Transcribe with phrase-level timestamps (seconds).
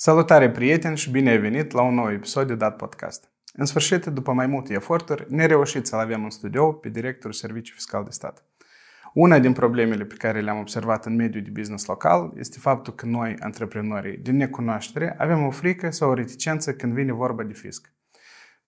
[0.00, 3.30] Salutare prieteni și bine ai venit la un nou episod de Dat Podcast.
[3.52, 7.74] În sfârșit, după mai multe eforturi, ne reușit să-l avem în studio pe directorul Serviciu
[7.74, 8.44] Fiscal de Stat.
[9.14, 13.06] Una din problemele pe care le-am observat în mediul de business local este faptul că
[13.06, 17.92] noi, antreprenorii, din necunoaștere, avem o frică sau o reticență când vine vorba de fisc.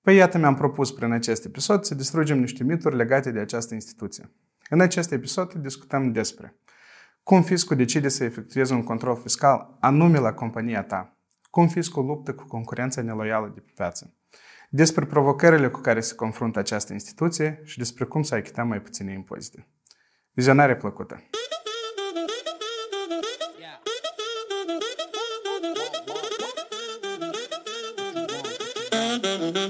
[0.02, 4.30] Păi iată mi-am propus prin acest episod să distrugem niște mituri legate de această instituție.
[4.68, 6.54] În acest episod discutăm despre
[7.22, 12.33] cum fiscul decide să efectueze un control fiscal anume la compania ta, cum fiscul luptă
[12.33, 14.13] cu concurența neloială de pe piață,
[14.70, 19.13] despre provocările cu care se confruntă această instituție și despre cum să achităm mai puține
[19.13, 19.67] impozite.
[20.31, 21.23] Vizionare plăcută!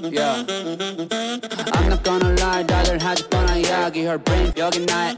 [0.09, 0.45] Yeah.
[1.73, 5.15] I'm not gonna lie, 다들 하지 뻔한 이야기, her brain 여기 나의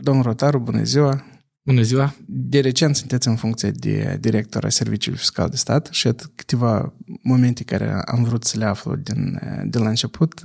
[0.00, 1.31] Domnul Rotaru, bună ziua!
[1.65, 2.15] Bună ziua!
[2.25, 7.63] De recent sunteți în funcție de director a Serviciului Fiscal de Stat și câteva momente
[7.63, 10.41] care am vrut să le aflu din, de la început.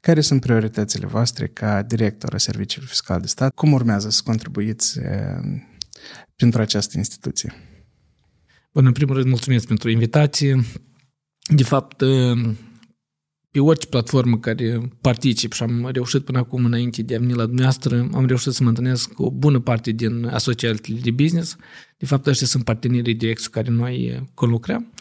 [0.00, 3.54] Care sunt prioritățile voastre ca director a Serviciului Fiscal de Stat?
[3.54, 5.00] Cum urmează să contribuiți
[6.36, 7.52] pentru această instituție?
[8.72, 10.64] Bun, în primul rând, mulțumesc pentru invitație.
[11.54, 12.02] De fapt,
[13.54, 17.44] pe orice platformă care particip și am reușit până acum înainte de a veni la
[17.44, 21.56] dumneavoastră, am reușit să mă întâlnesc cu o bună parte din asociațiile de business.
[21.98, 24.92] De fapt, ăștia sunt partenerii direcți cu care noi conlucrăm.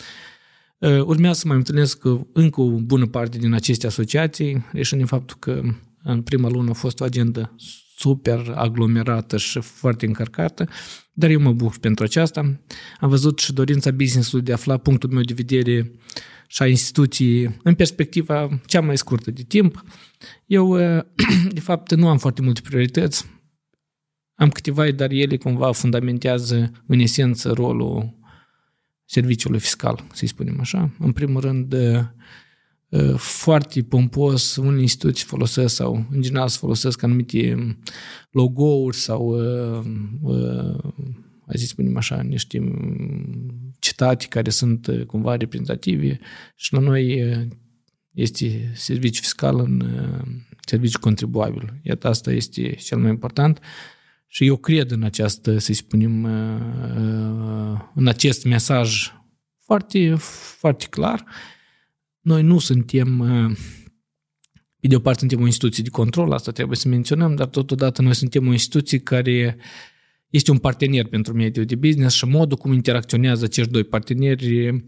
[0.79, 5.37] Urmează să mai întâlnesc cu încă o bună parte din aceste asociații, reșind din faptul
[5.39, 5.61] că
[6.03, 7.55] în prima lună a fost o agendă
[7.97, 10.67] super aglomerată și foarte încărcată,
[11.13, 12.59] dar eu mă bucur pentru aceasta.
[12.99, 15.91] Am văzut și dorința business-ului de a afla punctul meu de vedere
[16.47, 19.83] și a instituției în perspectiva cea mai scurtă de timp.
[20.45, 20.77] Eu,
[21.57, 23.25] de fapt, nu am foarte multe priorități.
[24.35, 28.17] Am câteva, dar ele cumva fundamentează în esență rolul
[29.05, 30.91] serviciului fiscal, să-i spunem așa.
[30.99, 31.75] În primul rând,
[33.15, 37.57] foarte pompos, unele instituții folosesc sau în general se folosesc anumite
[38.31, 39.35] logo-uri sau
[41.45, 42.59] hai să spunem așa, niște
[43.83, 46.19] citate care sunt cumva reprezentative
[46.55, 47.23] și la noi
[48.11, 49.83] este serviciu fiscal în
[50.67, 51.79] serviciu contribuabil.
[51.83, 53.59] Iată, asta este cel mai important
[54.27, 56.23] și eu cred în această, să spunem,
[57.95, 59.11] în acest mesaj
[59.59, 60.15] foarte,
[60.57, 61.25] foarte clar
[62.23, 63.57] noi nu suntem, uh,
[64.79, 68.01] pe de o parte suntem o instituție de control, asta trebuie să menționăm, dar totodată
[68.01, 69.57] noi suntem o instituție care
[70.33, 74.83] este un partener pentru mediul de business și modul cum interacționează acești doi parteneri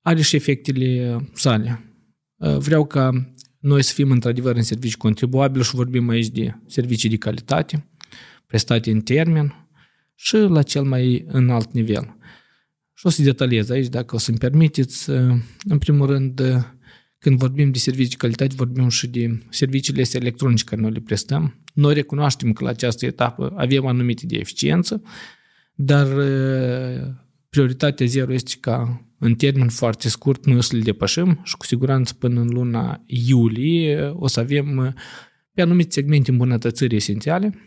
[0.00, 1.84] are și efectele sale.
[2.36, 7.08] Uh, vreau ca noi să fim într-adevăr în servicii contribuabil și vorbim aici de servicii
[7.08, 7.88] de calitate,
[8.46, 9.68] prestate în termen
[10.14, 12.16] și la cel mai înalt nivel.
[12.94, 15.10] Și o să detaliez aici, dacă o să-mi permiteți.
[15.64, 16.40] În primul rând,
[17.18, 21.00] când vorbim de servicii de calitate, vorbim și de serviciile astea electronice care noi le
[21.00, 21.63] prestăm.
[21.74, 25.02] Noi recunoaștem că la această etapă avem anumite de eficiență,
[25.74, 26.06] dar
[27.48, 31.66] prioritatea zero este ca în termen foarte scurt noi o să le depășim și cu
[31.66, 34.94] siguranță până în luna iulie o să avem
[35.54, 37.58] pe anumite segmente îmbunătățiri esențiale.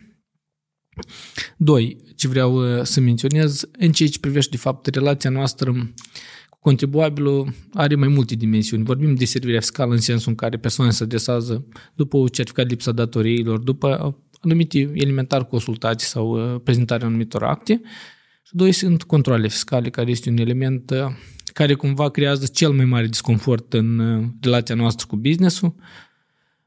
[1.56, 5.94] Doi, ce vreau uh, să menționez, în ceea ce privește, de fapt, relația noastră cu
[6.60, 8.84] contribuabilul are mai multe dimensiuni.
[8.84, 12.70] Vorbim de servirea fiscală în sensul în care persoana se adresează după o certificat de
[12.70, 17.80] lipsa datoriilor, după anumite elementar consultații sau uh, prezentarea anumitor acte.
[18.42, 20.98] Și doi sunt controlele fiscale, care este un element uh,
[21.52, 24.00] care cumva creează cel mai mare disconfort în
[24.40, 25.74] relația noastră cu business-ul,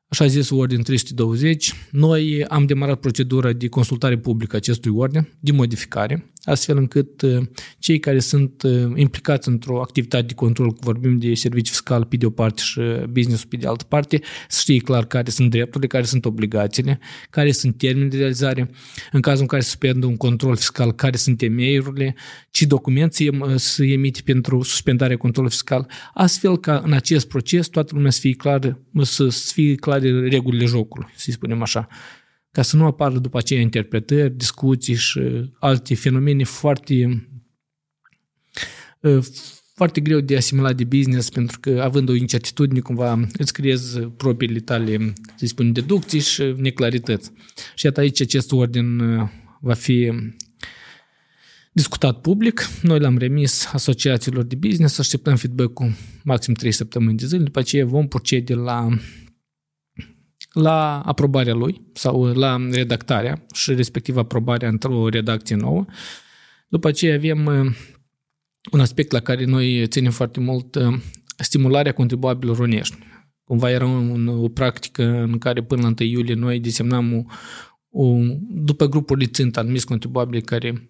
[0.08, 6.32] așa zis ordin 320, noi am demarat procedura de consultare publică acestui ordin, de modificare,
[6.44, 7.42] astfel încât uh,
[7.80, 12.26] cei care sunt uh, implicați într-o activitate de control, vorbim de servicii fiscal pe de
[12.26, 16.04] o parte și business pe de altă parte, să știe clar care sunt drepturile, care
[16.04, 18.70] sunt obligațiile, care sunt termenii de realizare,
[19.12, 22.16] în cazul în care se suspendă un control fiscal, care sunt temeiurile,
[22.52, 28.12] ce documente se emite pentru suspendarea controlului fiscal, astfel ca în acest proces toată lumea
[28.12, 31.88] să fie clar, să fie clare regulile jocului, să spunem așa
[32.52, 37.28] ca să nu apară după aceea interpretări, discuții și alte fenomene foarte
[39.76, 44.60] foarte greu de asimilat de business pentru că având o incertitudine cumva îți creezi propriile
[44.60, 47.32] tale, să spun, deducții și neclarități.
[47.76, 48.98] Și iată aici acest ordin
[49.60, 50.12] va fi
[51.72, 52.70] discutat public.
[52.82, 55.94] Noi l-am remis asociațiilor de business, așteptăm feedback-ul
[56.24, 58.88] maxim 3 săptămâni de zile, după aceea vom procede la
[60.54, 65.86] la aprobarea lui sau la redactarea și respectiv aprobarea într-o redacție nouă.
[66.68, 67.46] După aceea avem
[68.72, 70.78] un aspect la care noi ținem foarte mult,
[71.38, 72.98] stimularea contribuabilor onești.
[73.44, 77.24] Cumva era un, o practică în care până la 1 iulie noi desemnam o,
[78.04, 78.18] o,
[78.50, 80.90] după grupurile țintă anumiți contribuabili care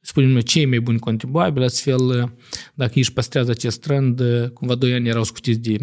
[0.00, 2.34] spunem noi, cei mai buni contribuabili, astfel,
[2.74, 4.22] dacă își păstrează acest trend,
[4.52, 5.78] cumva doi ani erau scutiți de,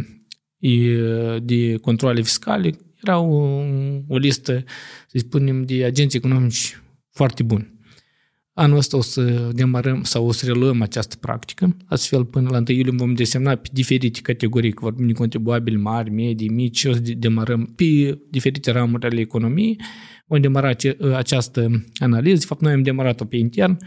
[1.43, 2.71] de controle fiscale,
[3.01, 3.63] era o,
[4.07, 4.63] o listă,
[5.07, 6.81] să spunem, de agenți economici
[7.11, 7.77] foarte buni.
[8.53, 12.65] Anul ăsta o să demarăm sau o să reluăm această practică, astfel până la 1
[12.67, 16.99] iulie vom desemna pe diferite categorii, că vorbim de contribuabili mari, medii, mici, o să
[17.17, 19.79] demarăm pe diferite ramuri ale economiei,
[20.27, 20.71] vom demara
[21.15, 23.77] această analiză, de fapt noi am demarat-o pe intern,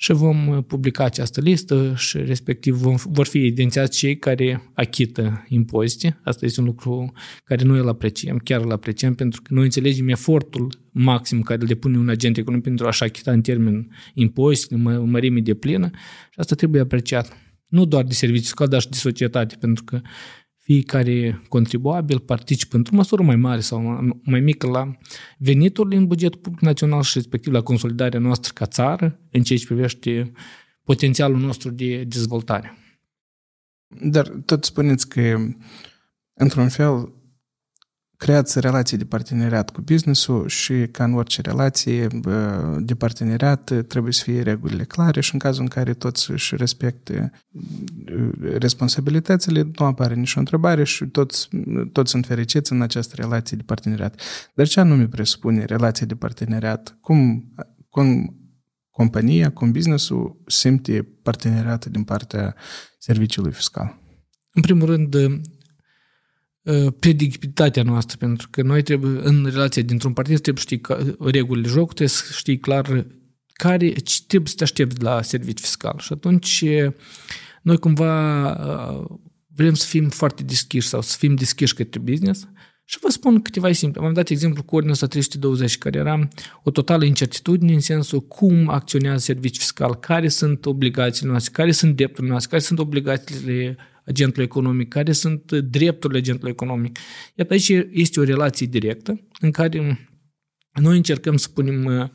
[0.00, 5.44] și vom uh, publica această listă și respectiv vom, vor fi evidențiați cei care achită
[5.48, 6.20] impozite.
[6.24, 7.12] Asta este un lucru
[7.44, 11.66] care noi îl apreciem, chiar îl apreciem pentru că noi înțelegem efortul maxim care îl
[11.66, 15.90] depune un agent economic pentru a-și achita în termen impozite, în mărime de plină
[16.30, 17.36] și asta trebuie apreciat.
[17.66, 20.00] Nu doar de serviciu fiscal, dar și de societate, pentru că
[20.68, 23.80] fiecare contribuabil participă într-o măsură mai mare sau
[24.22, 24.98] mai mică la
[25.38, 29.66] veniturile în bugetul public național și respectiv la consolidarea noastră ca țară în ceea ce
[29.66, 30.32] privește
[30.82, 32.76] potențialul nostru de dezvoltare.
[34.00, 35.38] Dar tot spuneți că,
[36.34, 37.12] într-un fel,
[38.18, 42.06] creați relații de parteneriat cu businessul și ca în orice relație
[42.78, 47.30] de parteneriat trebuie să fie regulile clare și în cazul în care toți își respecte
[48.58, 51.48] responsabilitățile, nu apare nicio întrebare și toți,
[51.92, 54.20] toți sunt fericiți în această relație de parteneriat.
[54.54, 56.98] Dar ce anume presupune relația de parteneriat?
[57.00, 57.52] Cum,
[57.88, 58.36] cum
[58.90, 62.54] compania, cum businessul simte parteneriat din partea
[62.98, 64.00] serviciului fiscal?
[64.52, 65.40] În primul rând, Uh,
[66.98, 70.80] predictibilitatea noastră, pentru că noi trebuie, în relația dintr-un partid, trebuie să știi
[71.30, 73.06] regulile jocului, trebuie să știi clar
[73.52, 75.98] care, ce trebuie să te aștepți la serviciu fiscal.
[75.98, 76.64] Și atunci
[77.62, 79.04] noi cumva uh,
[79.54, 82.48] vrem să fim foarte deschiși sau să fim deschiși către business
[82.90, 84.06] și vă spun câteva exemple.
[84.06, 86.28] am dat exemplu cu ordinea 320, care era
[86.62, 91.96] o totală incertitudine în sensul cum acționează serviciul fiscal, care sunt obligațiile noastre, care sunt
[91.96, 93.76] drepturile noastre, care sunt obligațiile
[94.08, 96.98] agentului economic, care sunt drepturile agentului economic.
[97.34, 100.08] Iată aici este o relație directă în care
[100.80, 102.08] noi încercăm să punem uh,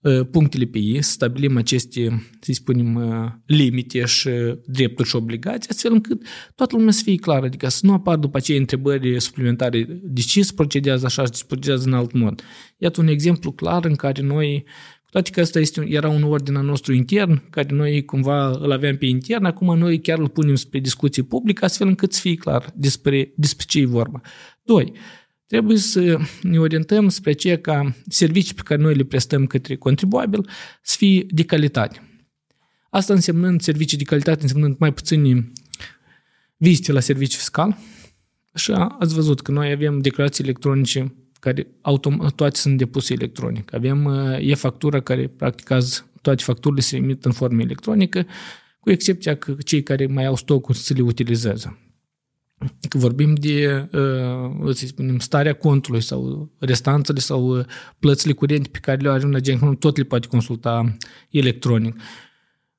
[0.00, 4.28] uh, punctele pe ei, să stabilim aceste, să spunem, uh, limite și
[4.66, 6.22] drepturi și obligații, astfel încât
[6.54, 10.42] toată lumea să fie clară, adică să nu apar după aceea întrebări suplimentare de ce
[10.42, 12.42] se procedează așa și se procedează în alt mod.
[12.76, 14.64] Iată un exemplu clar în care noi
[15.12, 18.96] toate că asta este, era un ordin al nostru intern, care noi cumva îl aveam
[18.96, 22.72] pe intern, acum noi chiar îl punem spre discuție publică, astfel încât să fie clar
[22.74, 24.20] despre, despre ce e vorba.
[24.62, 24.92] Doi,
[25.46, 30.48] trebuie să ne orientăm spre ceea ca servicii pe care noi le prestăm către contribuabil
[30.82, 32.22] să fie de calitate.
[32.90, 35.52] Asta însemnând servicii de calitate, însemnând mai puțini
[36.56, 37.76] vizite la serviciu fiscal.
[38.54, 43.74] Și ați văzut că noi avem declarații electronice care automat, toate sunt depuse electronic.
[43.74, 48.26] Avem uh, e-factura care practic azi toate facturile se emit în formă electronică,
[48.80, 51.78] cu excepția că cei care mai au stocuri să le utilizeze.
[52.88, 57.64] Că vorbim de, uh, să spunem, starea contului sau restanțele sau uh,
[57.98, 60.96] plățile curente pe care le are un agent, tot le poate consulta
[61.30, 61.96] electronic.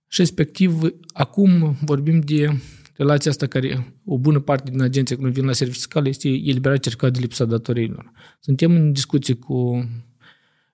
[0.07, 0.79] Și respectiv,
[1.13, 2.59] acum vorbim de
[3.03, 6.79] relația asta care o bună parte din agenții când vin la servicii fiscale este eliberarea
[6.79, 8.11] certificat de lipsa datoriilor.
[8.39, 9.87] Suntem în discuții cu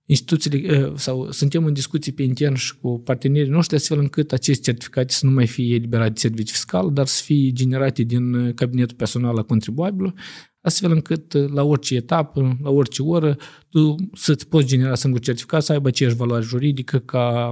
[0.05, 4.63] instituțiile eh, sau suntem în discuții pe intern și cu partenerii noștri astfel încât aceste
[4.63, 8.95] certificate să nu mai fie eliberate de serviciu fiscal, dar să fie generate din cabinetul
[8.95, 10.19] personal al contribuabilului,
[10.61, 13.37] astfel încât eh, la orice etapă, la orice oră,
[13.69, 17.51] tu să-ți poți genera singur certificat, să aibă aceeași valoare juridică ca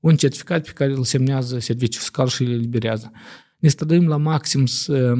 [0.00, 3.12] un certificat pe care îl semnează serviciul fiscal și îl eliberează
[3.58, 5.14] ne străduim la maxim să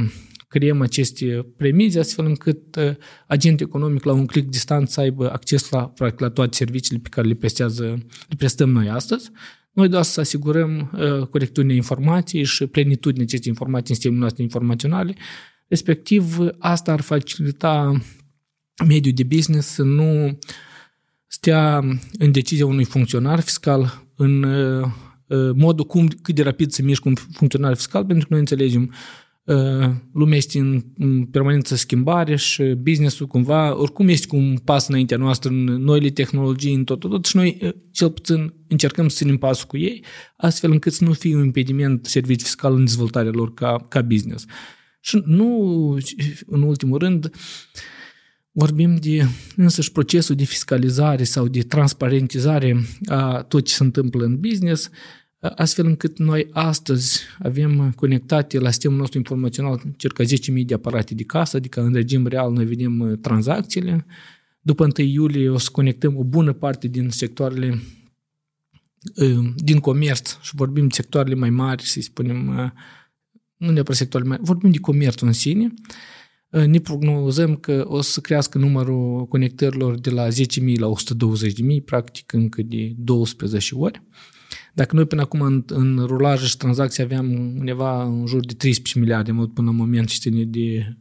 [0.48, 2.94] creăm aceste premize, astfel încât uh,
[3.26, 7.08] agentul economic la un click distanță să aibă acces la, practic, la toate serviciile pe
[7.08, 7.84] care le, prestează,
[8.28, 9.30] le prestăm noi astăzi.
[9.72, 15.14] Noi doar să asigurăm uh, corectitudinea informației și plenitudinea acestei informații în sistemul noastre informaționale.
[15.68, 18.02] Respectiv, asta ar facilita
[18.86, 20.38] mediul de business să nu
[21.26, 21.76] stea
[22.18, 24.90] în decizia unui funcționar fiscal în uh, Uh,
[25.54, 28.94] modul cum, cât de rapid se mișcă un funcționar fiscal, pentru că noi înțelegem
[29.44, 34.88] uh, lumea este în, în permanență schimbare și businessul cumva, oricum este cu un pas
[34.88, 39.08] înaintea noastră în noile tehnologii, în tot, tot, tot și noi uh, cel puțin încercăm
[39.08, 40.04] să ținem pasul cu ei,
[40.36, 44.44] astfel încât să nu fie un impediment serviciu fiscal în dezvoltarea lor ca, ca business.
[45.00, 45.98] Și nu,
[46.46, 47.30] în ultimul rând,
[48.52, 54.40] vorbim de însăși procesul de fiscalizare sau de transparentizare a tot ce se întâmplă în
[54.40, 54.90] business,
[55.40, 61.22] astfel încât noi astăzi avem conectate la sistemul nostru informațional circa 10.000 de aparate de
[61.22, 64.06] casă, adică în regim real noi vedem uh, tranzacțiile.
[64.60, 67.82] După 1 iulie o să conectăm o bună parte din sectoarele
[69.14, 72.70] uh, din comerț și vorbim de sectoarele mai mari, să spunem, uh,
[73.56, 75.74] nu neapărat sectoarele mai vorbim de comerțul în sine.
[76.50, 80.32] Ne prognozăm că o să crească numărul conectărilor de la 10.000
[80.78, 80.92] la
[81.76, 84.02] 120.000, practic încă de 12 ori.
[84.78, 88.98] Dacă noi până acum în, în rulaj și tranzacții aveam undeva în jur de 13
[88.98, 90.96] miliarde până în moment și ține de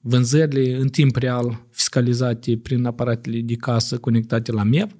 [0.00, 4.90] vânzările în timp real fiscalizate prin aparatele de casă conectate la MEV,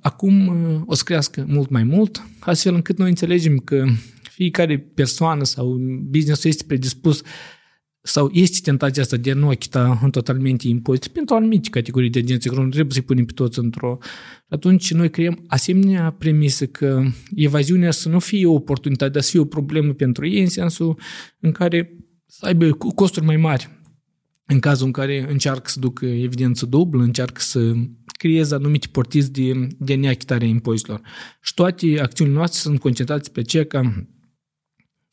[0.00, 0.48] acum
[0.86, 3.84] o să crească mult mai mult, astfel încât noi înțelegem că
[4.22, 5.76] fiecare persoană sau
[6.10, 7.22] business este predispus
[8.06, 12.18] sau este tentația asta de a nu achita în totalmente impozite pentru anumite categorii de
[12.18, 13.98] agenții, că nu trebuie să-i punem pe toți într-o...
[14.48, 17.02] Atunci noi creăm asemenea premisă că
[17.34, 20.98] evaziunea să nu fie o oportunitate, dar să fie o problemă pentru ei, în sensul
[21.40, 21.96] în care
[22.26, 23.70] să aibă costuri mai mari.
[24.44, 27.72] În cazul în care încearcă să ducă evidență dublă, încearcă să
[28.06, 31.00] creeze anumite portiți de, de neachitare a impozitelor.
[31.42, 34.06] Și toate acțiunile noastre sunt concentrate pe ce ca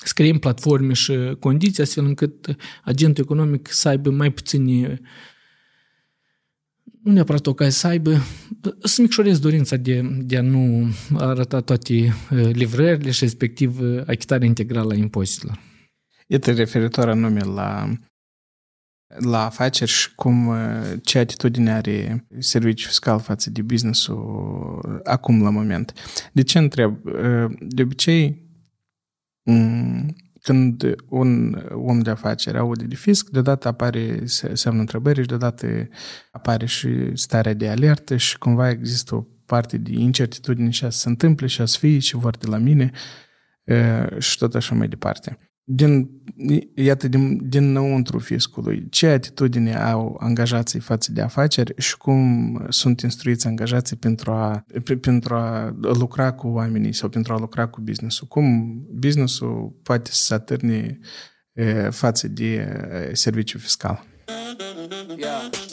[0.06, 5.02] să creăm platforme și condiții astfel încât agentul economic să aibă mai puțini
[7.04, 8.22] nu neapărat o să aibă,
[8.84, 14.96] să micșorez dorința de, de a nu arăta toate livrările și respectiv achitarea integrală a
[14.96, 15.60] impozitelor.
[16.28, 17.90] Iată referitor anume la,
[19.18, 20.54] la afaceri și cum,
[21.04, 25.94] ce atitudine are serviciul fiscal față de business-ul acum la moment.
[26.34, 26.98] De ce întreb?
[27.60, 28.43] De obicei, Mm,
[30.42, 35.88] când un om de afaceri aude de fisc, deodată apare semnul întrebării și deodată
[36.32, 41.00] apare și starea de alertă și cumva există o parte de incertitudine și a să
[41.00, 42.92] se întâmple și a să fie și vor de la mine
[44.18, 46.10] și tot așa mai departe din,
[46.76, 53.48] iată, din, dinăuntru fiscului, ce atitudine au angajații față de afaceri și cum sunt instruiți
[53.48, 54.66] angajații pentru a,
[55.02, 58.28] pentru a lucra cu oamenii sau pentru a lucra cu businessul?
[58.28, 61.00] Cum businessul poate să se atârne
[61.90, 62.80] față de
[63.14, 64.04] serviciu fiscal?
[65.18, 65.73] Yeah.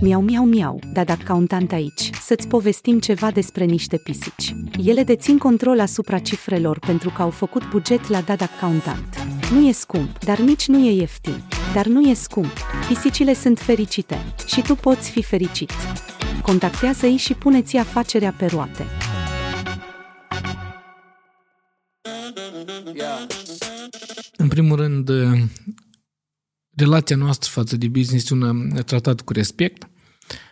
[0.00, 4.54] Miau, miau, miau, Dad Accountant aici, să-ți povestim ceva despre niște pisici.
[4.84, 9.16] Ele dețin control asupra cifrelor pentru că au făcut buget la Dad Accountant.
[9.52, 11.42] Nu e scump, dar nici nu e ieftin.
[11.74, 12.52] Dar nu e scump.
[12.88, 14.18] Pisicile sunt fericite.
[14.46, 15.70] Și tu poți fi fericit.
[16.42, 18.84] Contactează-i și puneți afacerea pe roate.
[24.36, 25.10] În primul rând,
[26.78, 29.88] relația noastră față de business este una tratată cu respect.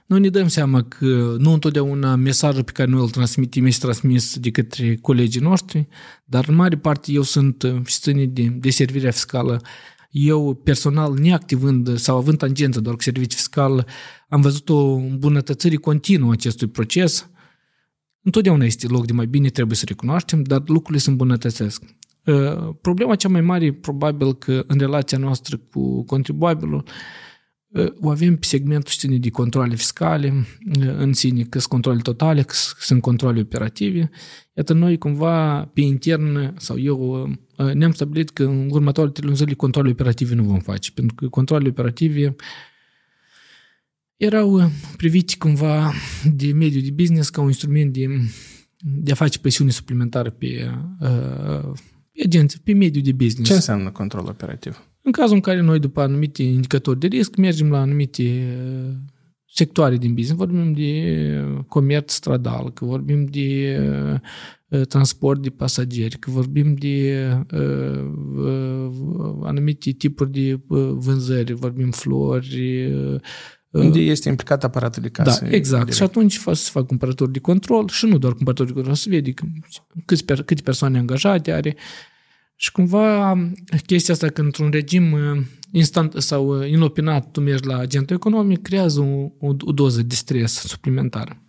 [0.07, 4.39] Noi ne dăm seama că nu întotdeauna mesajul pe care noi îl transmitem este transmis
[4.39, 5.89] de către colegii noștri,
[6.25, 9.63] dar în mare parte eu sunt și ține de, de servirea fiscală.
[10.11, 13.87] Eu personal, neactivând sau având tangență doar cu serviciu fiscal,
[14.29, 17.31] am văzut o îmbunătățire continuă acestui proces.
[18.23, 21.83] Întotdeauna este loc de mai bine, trebuie să recunoaștem, dar lucrurile se îmbunătățesc.
[22.27, 26.85] Uh, problema cea mai mare, probabil că în relația noastră cu contribuabilul,
[27.67, 30.33] uh, o avem pe segmentul ține de controle fiscale
[30.79, 34.11] uh, în sine, că sunt controle totale, că sunt controle operative.
[34.55, 37.29] Iată, noi cumva pe intern, sau eu,
[37.75, 41.29] ne-am stabilit că în următoarele trei luni zile controle operative nu vom face, pentru că
[41.29, 42.37] controlele operative
[44.17, 45.93] erau privite cumva
[46.35, 48.07] de mediul de business ca un instrument de,
[48.79, 53.49] de a face presiune suplimentară pe pe agenți, pe mediul de business.
[53.49, 54.89] Ce înseamnă control operativ?
[55.03, 58.95] În cazul în care noi, după anumite indicatori de risc, mergem la anumite uh,
[59.45, 63.79] sectoare din business, vorbim de uh, comerț stradal, că vorbim de
[64.69, 68.05] uh, transport de pasageri, că vorbim de uh,
[68.37, 68.91] uh,
[69.43, 70.61] anumite tipuri de
[70.95, 72.93] vânzări, vorbim flori,
[73.79, 75.45] unde este implicat aparatul de casă.
[75.45, 75.83] Da, exact.
[75.83, 75.97] Direct.
[75.97, 79.09] Și atunci să se fac cumpărături de control și nu doar cumpărături de control, să
[79.09, 79.35] vede
[80.05, 81.77] câți, câte persoane angajate are.
[82.57, 83.37] Și cumva
[83.87, 88.63] chestia asta că într-un regim uh, instant sau uh, inopinat tu mergi la agentul economic,
[88.63, 91.41] creează o, o, o doză de stres suplimentară.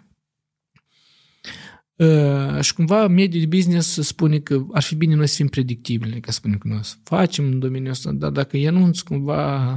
[1.96, 6.20] Uh, și cumva mediul de business spune că ar fi bine noi să fim predictibili,
[6.20, 9.76] ca să spunem că noi să facem în domeniul ăsta, dar dacă enunți cumva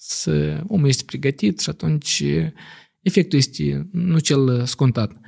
[0.00, 2.24] să omul este pregătit și atunci
[3.00, 5.20] efectul este nu cel scontat.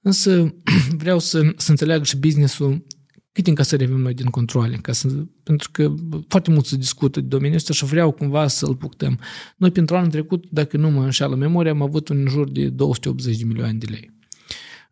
[0.00, 0.54] Însă
[1.02, 2.86] vreau să, să înțeleagă și businessul
[3.32, 5.08] câte încasări avem noi din controle, ca să,
[5.42, 5.94] pentru că
[6.28, 9.20] foarte mult se discută de domeniul ăsta și vreau cumva să-l puctăm.
[9.56, 13.38] Noi pentru anul trecut, dacă nu mă înșeală memoria, am avut un jur de 280
[13.38, 14.16] de milioane de lei.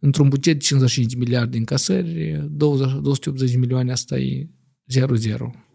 [0.01, 4.49] Într-un buget de 55 de miliarde de încasări, 280 de milioane asta e
[4.93, 5.66] 0-0.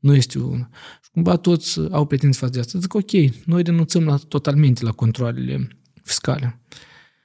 [0.00, 0.66] Nu este un...
[1.02, 2.78] Și cumva toți au pretenții față de asta.
[2.78, 3.10] Zic, ok,
[3.44, 5.68] noi renunțăm la, totalmente la controlele
[6.02, 6.60] fiscale.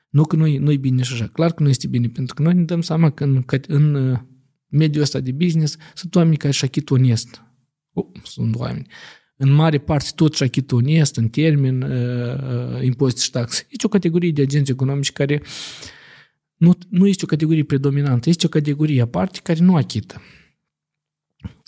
[0.09, 1.27] Nu că nu e bine și așa.
[1.27, 4.17] Clar că nu este bine, pentru că noi ne dăm seama că în, că în
[4.67, 7.41] mediul ăsta de business sunt oameni care și achită onest.
[7.93, 8.87] Oh, sunt oameni.
[9.37, 13.67] În mare parte tot și achită onest, în termen, uh, uh, impozite și taxe.
[13.69, 15.41] Este o categorie de agenți economici care
[16.55, 20.21] nu, nu este o categorie predominantă, este o categorie aparte care nu achită.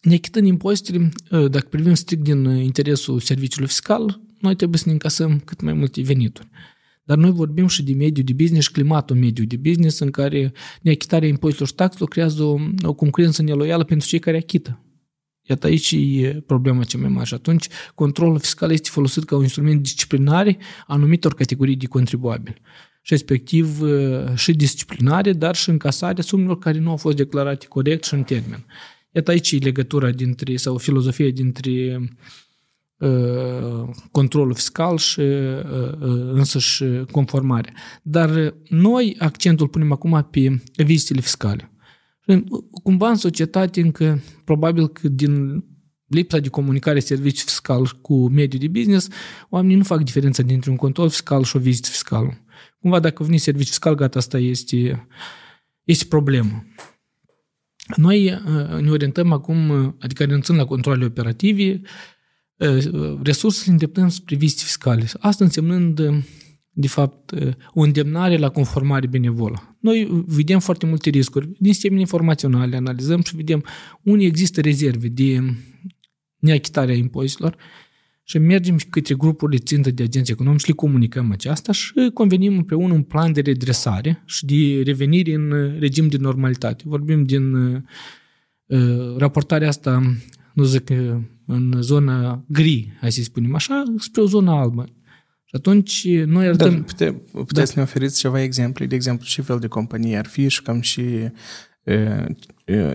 [0.02, 5.40] Neachitând impozitele, uh, dacă privim strict din interesul serviciului fiscal, noi trebuie să ne încasăm
[5.40, 6.48] cât mai multe venituri.
[7.04, 10.54] Dar noi vorbim și de mediul de business și climatul mediu de business în care
[10.82, 14.82] neachitarea impozitelor și taxelor creează o, o concurență neloială pentru cei care achită.
[15.42, 17.26] Iată aici e problema cea mai mare.
[17.26, 22.62] Și atunci controlul fiscal este folosit ca un instrument disciplinare a anumitor categorii de contribuabili.
[23.02, 23.80] Și respectiv
[24.36, 28.66] și disciplinare, dar și încasarea sumelor care nu au fost declarate corect și în termen.
[29.18, 32.00] Iată aici e legătura dintre, sau filozofia dintre
[32.98, 35.64] Uh, controlul fiscal și uh,
[36.00, 37.74] uh, însăși conformarea.
[38.02, 41.72] Dar noi accentul punem acum pe vizitele fiscale.
[42.84, 45.64] Cumva în societate încă, probabil că din
[46.08, 49.08] lipsa de comunicare serviciu fiscal cu mediul de business,
[49.50, 52.46] oamenii nu fac diferența dintre un control fiscal și o vizită fiscală.
[52.80, 55.08] Cumva dacă vine serviciu fiscal, gata, asta este,
[55.84, 56.64] este problemă.
[57.96, 58.42] Noi
[58.82, 61.82] ne orientăm acum, adică renunțând la controle operative,
[63.24, 65.08] resursele îndreptăm spre vizite fiscale.
[65.20, 66.02] Asta însemnând,
[66.72, 67.32] de fapt,
[67.74, 69.78] o îndemnare la conformare benevolă.
[69.80, 71.50] Noi vedem foarte multe riscuri.
[71.60, 73.64] Din sistemele informaționale analizăm și vedem
[74.04, 75.40] unde există rezerve de
[76.38, 77.58] neachitare a impozitelor
[78.30, 83.02] și mergem către grupurile țintă de agenți economici, le comunicăm aceasta și convenim împreună un
[83.04, 86.84] plan de redresare și de revenire în regim de normalitate.
[86.86, 87.82] Vorbim din uh,
[89.18, 90.18] raportarea asta,
[90.54, 90.90] nu zic
[91.46, 94.86] în zona gri, hai să spunem așa, spre o zonă albă.
[95.44, 96.72] Și atunci noi arătăm...
[96.72, 97.66] Dar pute, puteți da.
[97.66, 100.82] să ne oferiți ceva exemple, de exemplu, ce fel de companie ar fi și cam
[100.82, 101.04] și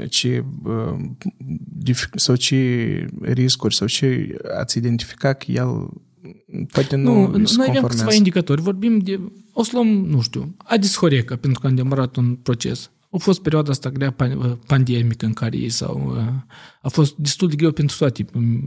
[0.09, 0.45] ce,
[2.15, 5.89] sau ce riscuri sau ce ați identificat că el
[6.73, 8.61] poate nu, nu Noi avem câțiva indicatori.
[8.61, 9.21] Vorbim de,
[9.53, 12.91] o să luăm, nu știu, Adis Horeca, pentru că am demarat un proces.
[13.11, 14.17] A fost perioada asta grea
[14.67, 16.17] pandemică în care ei s-au...
[16.83, 18.25] A fost destul de greu pentru toate,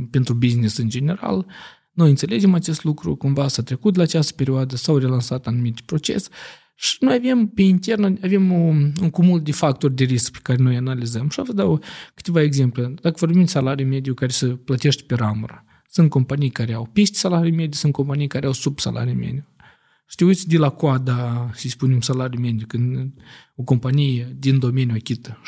[0.09, 1.45] pentru business în general.
[1.91, 6.29] Noi înțelegem acest lucru, cumva s-a trecut la această perioadă, s-au relansat anumite proces
[6.75, 10.63] și noi avem pe intern, avem un, un cumul de factori de risc pe care
[10.63, 11.29] noi analizăm.
[11.29, 11.83] Și vă dau
[12.13, 12.93] câteva exemple.
[13.01, 17.17] Dacă vorbim de salariu mediu care se plătește pe ramură, sunt companii care au peste
[17.17, 19.47] salariu mediu, sunt companii care au sub salariu mediu.
[20.07, 23.13] Știuți de la coada, să spunem, salariu mediu, când
[23.55, 25.41] o companie din domeniu achită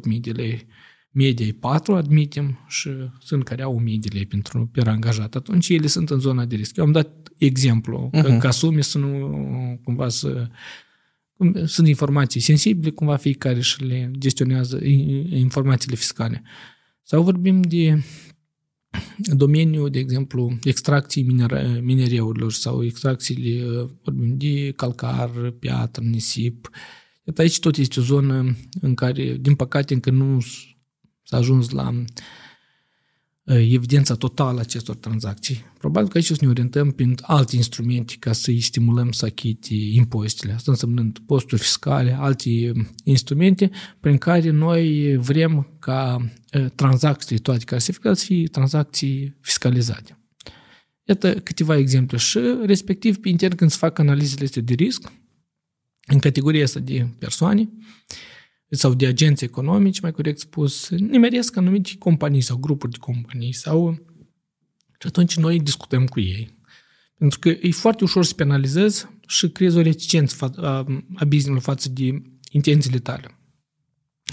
[0.00, 0.66] 7-8 mii de lei,
[1.10, 5.34] media e 4, admitem, și sunt care au 1000 de lei pentru per angajat.
[5.34, 6.76] Atunci ele sunt în zona de risc.
[6.76, 8.22] Eu am dat exemplu, uh-huh.
[8.22, 8.38] că mhm.
[8.38, 10.48] ca sume să nu cumva să
[11.64, 14.84] sunt informații sensibile, cumva fiecare și le gestionează
[15.30, 16.42] informațiile fiscale.
[17.02, 18.02] Sau vorbim de
[19.18, 23.64] domeniul, de exemplu, extracției minere, minereurilor sau extracțiile,
[24.02, 26.70] vorbim de calcar, piatră, nisip.
[27.24, 30.40] Iată aici tot este o zonă în care, din păcate, încă nu
[31.22, 32.04] s-a ajuns la
[33.44, 35.64] evidența totală a acestor tranzacții.
[35.78, 39.24] Probabil că aici o să ne orientăm prin alte instrumente ca să îi stimulăm să
[39.24, 40.52] achite impozitele.
[40.52, 42.72] Asta însemnând posturi fiscale, alte
[43.04, 46.30] instrumente prin care noi vrem ca
[46.74, 50.16] tranzacțiile toate care se efectuează să fie tranzacții fiscalizate.
[51.04, 55.12] Iată câteva exemple și respectiv pe intern când se fac analizele astea de risc,
[56.06, 57.68] în categoria asta de persoane,
[58.74, 64.06] sau de agenți economici, mai corect spus, nimeresc anumite companii sau grupuri de companii sau
[65.00, 66.58] și atunci noi discutăm cu ei.
[67.18, 71.88] Pentru că e foarte ușor să penalizezi și creezi o reticență a, a business față
[71.88, 73.38] de intențiile tale.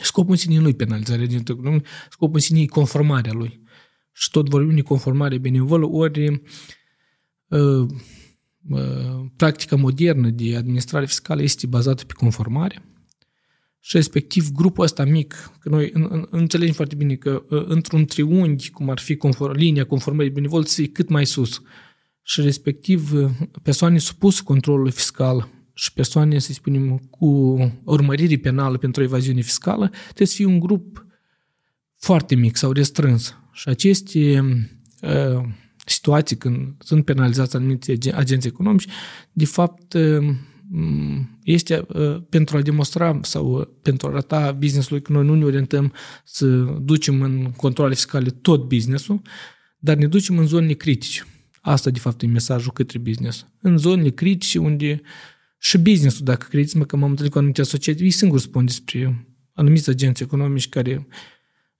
[0.01, 3.61] Scopul în sine nu-i penalizarea din economic, scopul în sine e conformarea lui.
[4.11, 6.27] Și tot vorbim de conformare benevolă, ori
[7.47, 7.87] uh,
[8.69, 12.83] uh, practica modernă de administrare fiscală este bazată pe conformare
[13.79, 15.91] și respectiv grupul ăsta mic, că noi
[16.29, 20.81] înțelegem foarte bine că ă, într-un triunghi, cum ar fi conform, linia conformării benevol, să
[20.81, 21.61] cât mai sus.
[22.21, 23.31] Și respectiv ă,
[23.63, 30.27] persoane supuse controlului fiscal și persoane, să spunem, cu urmărire penală pentru evaziune fiscală, trebuie
[30.27, 31.05] să fie un grup
[31.95, 33.35] foarte mic sau restrâns.
[33.51, 34.41] Și aceste
[35.01, 35.43] uh,
[35.85, 38.87] situații când sunt penalizați anumite agenți economici,
[39.31, 40.35] de fapt uh,
[41.51, 45.93] este uh, pentru a demonstra sau pentru a arăta business-ului că noi nu ne orientăm
[46.23, 46.45] să
[46.81, 49.21] ducem în controle fiscale tot business-ul,
[49.79, 51.25] dar ne ducem în zonele critice.
[51.61, 53.45] Asta, de fapt, e mesajul către business.
[53.61, 55.01] În zonele critice unde
[55.57, 59.89] și business-ul, dacă credeți-mă că m-am întâlnit cu anumite asociații, ei singur spun despre anumiți
[59.89, 61.07] agenți economici care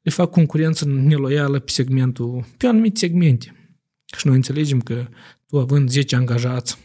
[0.02, 3.74] le fac concurență neloială pe segmentul, pe anumite segmente.
[4.18, 5.08] Și noi înțelegem că
[5.48, 6.78] tu având 10 angajați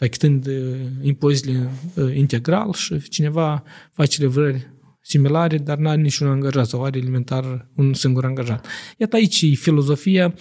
[0.00, 6.28] și achitând uh, impozitele uh, integral și cineva face livrări similare, dar nu are niciun
[6.28, 8.66] angajat sau are elementar un singur angajat.
[8.96, 10.34] Iată aici e filozofia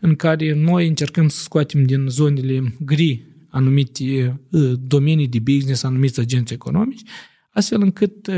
[0.00, 6.20] în care noi încercăm să scoatem din zonele gri anumite uh, domenii de business, anumiți
[6.20, 7.02] agenți economici,
[7.52, 8.30] astfel încât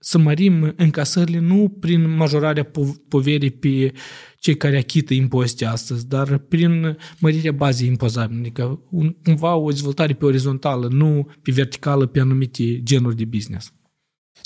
[0.00, 2.70] să mărim încasările nu prin majorarea
[3.08, 3.92] poverii pe
[4.38, 8.82] cei care achită impozite astăzi, dar prin mărirea bazei impozabile, adică
[9.22, 13.72] cumva o dezvoltare pe orizontală, nu pe verticală pe anumite genuri de business.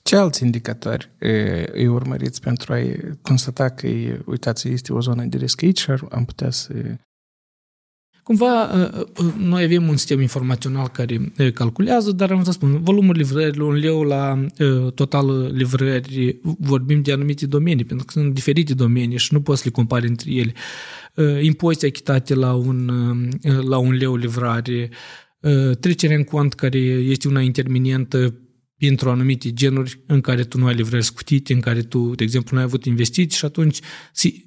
[0.05, 1.11] Ce alți indicatori
[1.73, 2.79] îi urmăriți pentru a
[3.23, 3.87] constata că,
[4.27, 6.99] uitați, este o zonă de risc aici și am putea să
[8.23, 12.83] Cumva, uh, uh, noi avem un sistem informațional care uh, calculează, dar am să spun,
[12.83, 14.47] volumul livrărilor, un leu la
[14.95, 19.65] total livrări, vorbim de anumite domenii, pentru că sunt diferite domenii și nu poți să
[19.67, 20.53] le compari între ele.
[21.41, 22.91] Impozite achitate la un,
[23.69, 24.91] la un leu livrare,
[25.81, 28.35] trecerea în cont care este una interminientă
[28.79, 32.51] pentru anumite genuri în care tu nu ai livrări scutite, în care tu, de exemplu,
[32.53, 33.79] nu ai avut investiții și atunci,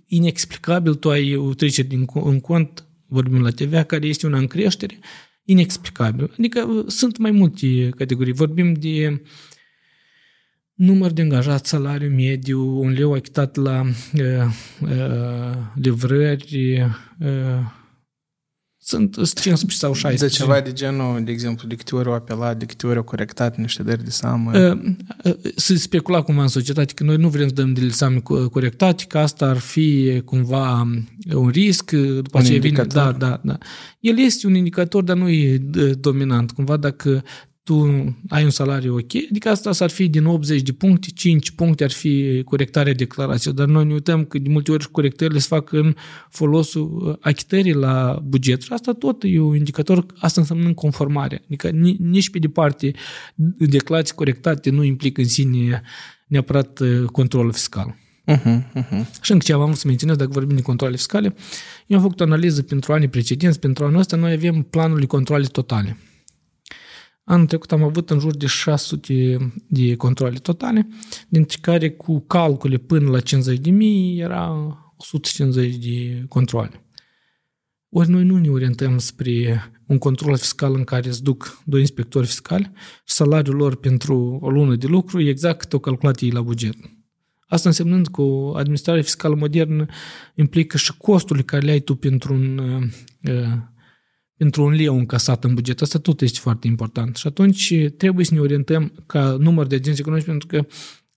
[0.07, 4.47] inexplicabil, tu ai o trecere din, în cont vorbim la TVA, care este una în
[4.47, 4.99] creștere,
[5.43, 6.33] inexplicabil.
[6.39, 8.33] Adică uh, sunt mai multe categorii.
[8.33, 9.21] Vorbim de
[10.73, 14.21] număr de angajați, salariu mediu, un leu achitat la uh,
[14.81, 16.81] uh, livrări,
[17.19, 17.29] uh,
[18.87, 20.25] sunt 15 sau 16.
[20.25, 23.03] De ceva de genul, de exemplu, de câte ori au apelat, de câte ori au
[23.03, 24.51] corectat niște dări de seamă.
[25.55, 28.19] Să specula cumva în societate că noi nu vrem să dăm de seamă
[28.51, 30.91] corectate, că asta ar fi cumva
[31.33, 32.83] un risc, după un aceea vine...
[32.83, 33.57] Da, da, da.
[33.99, 35.61] El este un indicator, dar nu e
[35.99, 36.51] dominant.
[36.51, 37.23] Cumva dacă
[37.65, 41.83] tu ai un salariu ok, adică asta s-ar fi din 80 de puncte, 5 puncte
[41.83, 45.71] ar fi corectarea declarației, dar noi ne uităm că de multe ori corectările se fac
[45.71, 45.95] în
[46.29, 51.69] folosul uh, achitării la buget și asta tot e un indicator, asta înseamnă conformare, adică
[51.99, 52.91] nici pe departe
[53.57, 55.81] declarații corectate nu implică în sine
[56.27, 57.95] neapărat uh, control fiscal.
[58.31, 59.21] Uh-huh, uh-huh.
[59.21, 61.35] Și încă ceva am să menționez, dacă vorbim de controle fiscale,
[61.87, 65.05] eu am făcut o analiză pentru anii precedenți, pentru anul ăsta noi avem planul de
[65.05, 65.97] controle totale.
[67.27, 70.87] Anul trecut am avut în jur de 600 de controle totale,
[71.29, 74.51] dintre care cu calcule până la 50 de mii era
[74.97, 76.85] 150 de controle.
[77.89, 82.25] Ori noi nu ne orientăm spre un control fiscal în care îți duc doi inspectori
[82.25, 82.71] fiscali
[83.05, 86.41] și salariul lor pentru o lună de lucru e exact cât o calculat ei la
[86.41, 86.75] buget.
[87.47, 89.85] Asta însemnând că o administrare fiscală modernă
[90.35, 93.57] implică și costurile care le ai tu pentru un uh,
[94.37, 95.81] pentru un leu încasat în buget.
[95.81, 97.15] Asta tot este foarte important.
[97.15, 100.65] Și atunci trebuie să ne orientăm ca număr de agenți economici, pentru că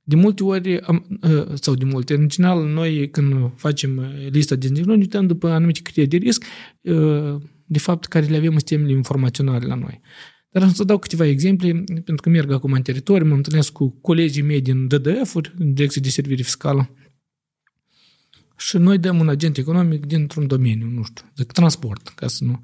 [0.03, 0.81] de multe ori,
[1.23, 5.49] ă, sau de multe, în general, noi când facem lista de agenți economici, uităm după
[5.49, 6.45] anumite criterii de risc,
[6.87, 10.01] ă, de fapt, care le avem în sistemele informaționale la noi.
[10.51, 13.89] Dar am să dau câteva exemple, pentru că merg acum în teritoriu, mă întâlnesc cu
[13.89, 16.91] colegii mei din DDF-uri, în Direcție de Servire Fiscală,
[18.57, 22.61] și noi dăm un agent economic dintr-un domeniu, nu știu, de transport, ca să nu...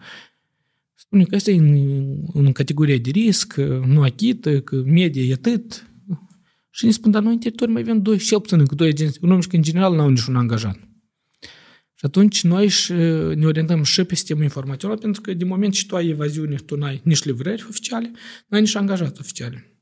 [1.14, 5.90] Spune că asta e în, în categoria de risc, nu achită, că media e atât.
[6.70, 9.16] Și ne spun, dar noi în teritoriu mai avem doi, și puțin încă doi agenți
[9.16, 10.77] economici, că în general n-au niciun angajat.
[11.94, 12.92] Și atunci noi și
[13.35, 16.77] ne orientăm și pe sistemul informațional, pentru că din moment ce tu ai evaziune, tu
[16.77, 18.11] n-ai nici livrări oficiale,
[18.46, 19.79] n-ai nici angajați oficiale.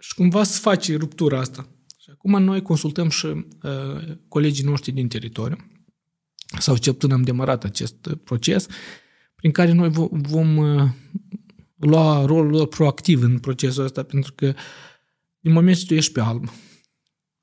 [0.00, 1.68] Și cumva să faci ruptura asta.
[1.98, 5.56] Și acum noi consultăm și uh, colegii noștri din teritoriu,
[6.58, 8.66] sau ce am demarat acest proces,
[9.44, 10.88] prin care noi vom uh,
[11.76, 14.54] lua rolul lor proactiv în procesul ăsta, pentru că
[15.40, 16.48] din moment ce tu ești pe alb,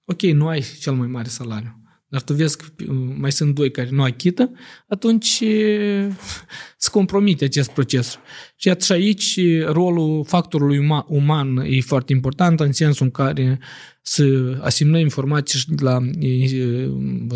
[0.06, 1.81] ok, nu ai cel mai mare salariu,
[2.12, 4.52] dar tu vezi că uh, mai sunt doi care nu achită,
[4.88, 6.08] atunci uh,
[6.78, 8.18] se compromite acest proces.
[8.56, 13.60] Și atunci aici rolul factorului uman e foarte important în sensul în care
[14.02, 16.00] să asimilăm informații și la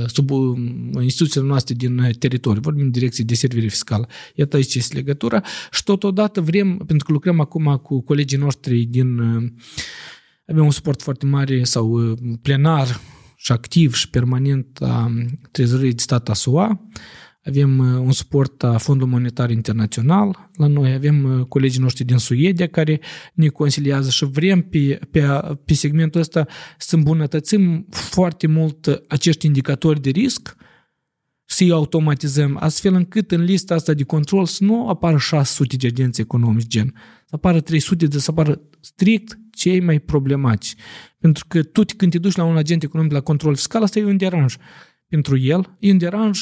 [0.07, 0.29] sub
[1.01, 2.61] instituțiile noastre din teritoriu.
[2.61, 4.07] Vorbim direcție de servire fiscală.
[4.33, 9.19] Iată aici este legătura și totodată vrem, pentru că lucrăm acum cu colegii noștri din
[10.47, 15.11] avem un suport foarte mare sau plenar și activ și permanent a
[15.51, 16.89] trezorării de stat a SUA,
[17.45, 22.17] avem uh, un suport a Fondului Monetar Internațional la noi, avem uh, colegii noștri din
[22.17, 22.99] Suedia care
[23.33, 25.21] ne consiliază și vrem pe, pe,
[25.65, 30.55] pe segmentul ăsta să îmbunătățim foarte mult acești indicatori de risc,
[31.45, 36.21] să-i automatizăm, astfel încât în lista asta de control să nu apară 600 de agenți
[36.21, 36.93] economici gen,
[37.25, 40.75] să apară 300, de să apară strict cei mai problematici.
[41.19, 44.05] Pentru că tu când te duci la un agent economic la control fiscal, asta e
[44.05, 44.55] un deranj
[45.07, 46.39] pentru el, e un deranj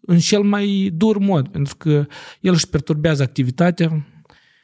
[0.00, 2.06] în cel mai dur mod, pentru că
[2.40, 4.06] el își perturbează activitatea,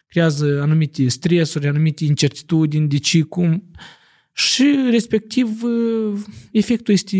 [0.07, 3.71] creează anumite stresuri, anumite incertitudini de ce, cum,
[4.33, 5.61] și respectiv
[6.51, 7.17] efectul este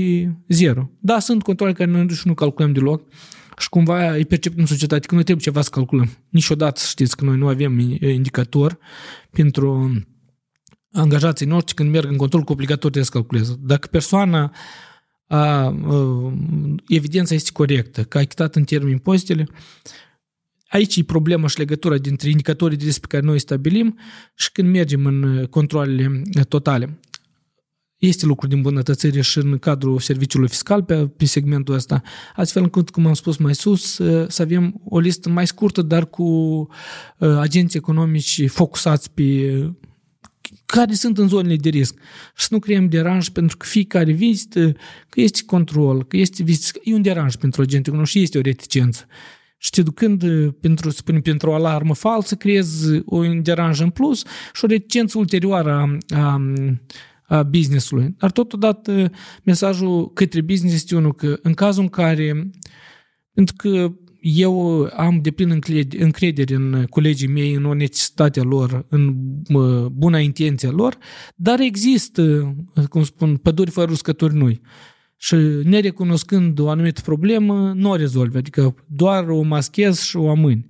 [0.49, 0.91] zero.
[0.99, 3.09] Da, sunt controle care noi nu calculăm deloc
[3.59, 6.09] și cumva îi percepem în societate că noi trebuie ceva să calculăm.
[6.29, 8.79] Niciodată știți că noi nu avem indicator
[9.31, 9.93] pentru
[10.93, 13.57] angajații noștri când merg în control cu obligator trebuie să calculeze.
[13.61, 14.53] Dacă persoana
[15.27, 15.77] a, a,
[16.89, 19.49] evidența este corectă, că a achitat în termen impozitele,
[20.69, 23.99] aici e problema și legătura dintre indicatorii de risc pe care noi stabilim
[24.35, 26.99] și când mergem în controlele totale.
[28.05, 32.03] Este lucru de îmbunătățire și în cadrul serviciului fiscal pe, pe segmentul ăsta,
[32.37, 33.95] astfel încât, cum am spus mai sus,
[34.29, 36.69] să avem o listă mai scurtă, dar cu
[37.19, 39.53] agenți economici focusați pe
[40.67, 41.95] care sunt în zonele de risc.
[42.37, 44.73] Și să nu creăm deranj pentru că fiecare vizită,
[45.09, 48.41] că este control, că este vizită, e un deranj pentru agent economic și este o
[48.41, 49.07] reticență.
[49.59, 50.25] Și te ducând
[50.61, 55.71] pentru, spune, pentru o alarmă falsă, creezi un deranj în plus și o reticență ulterioară
[55.73, 56.41] a, a,
[57.33, 58.15] a business-ului.
[58.19, 59.11] Dar totodată
[59.43, 62.51] mesajul către business este unul că în cazul în care
[63.35, 65.61] pentru că eu am de plin
[65.99, 69.15] încredere în colegii mei, în onestitatea lor, în
[69.93, 70.99] buna intenție lor,
[71.35, 72.55] dar există,
[72.89, 74.61] cum spun, păduri fără uscători noi.
[75.17, 80.69] Și nerecunoscând o anumită problemă, nu o rezolvi, adică doar o maschez și o amâni.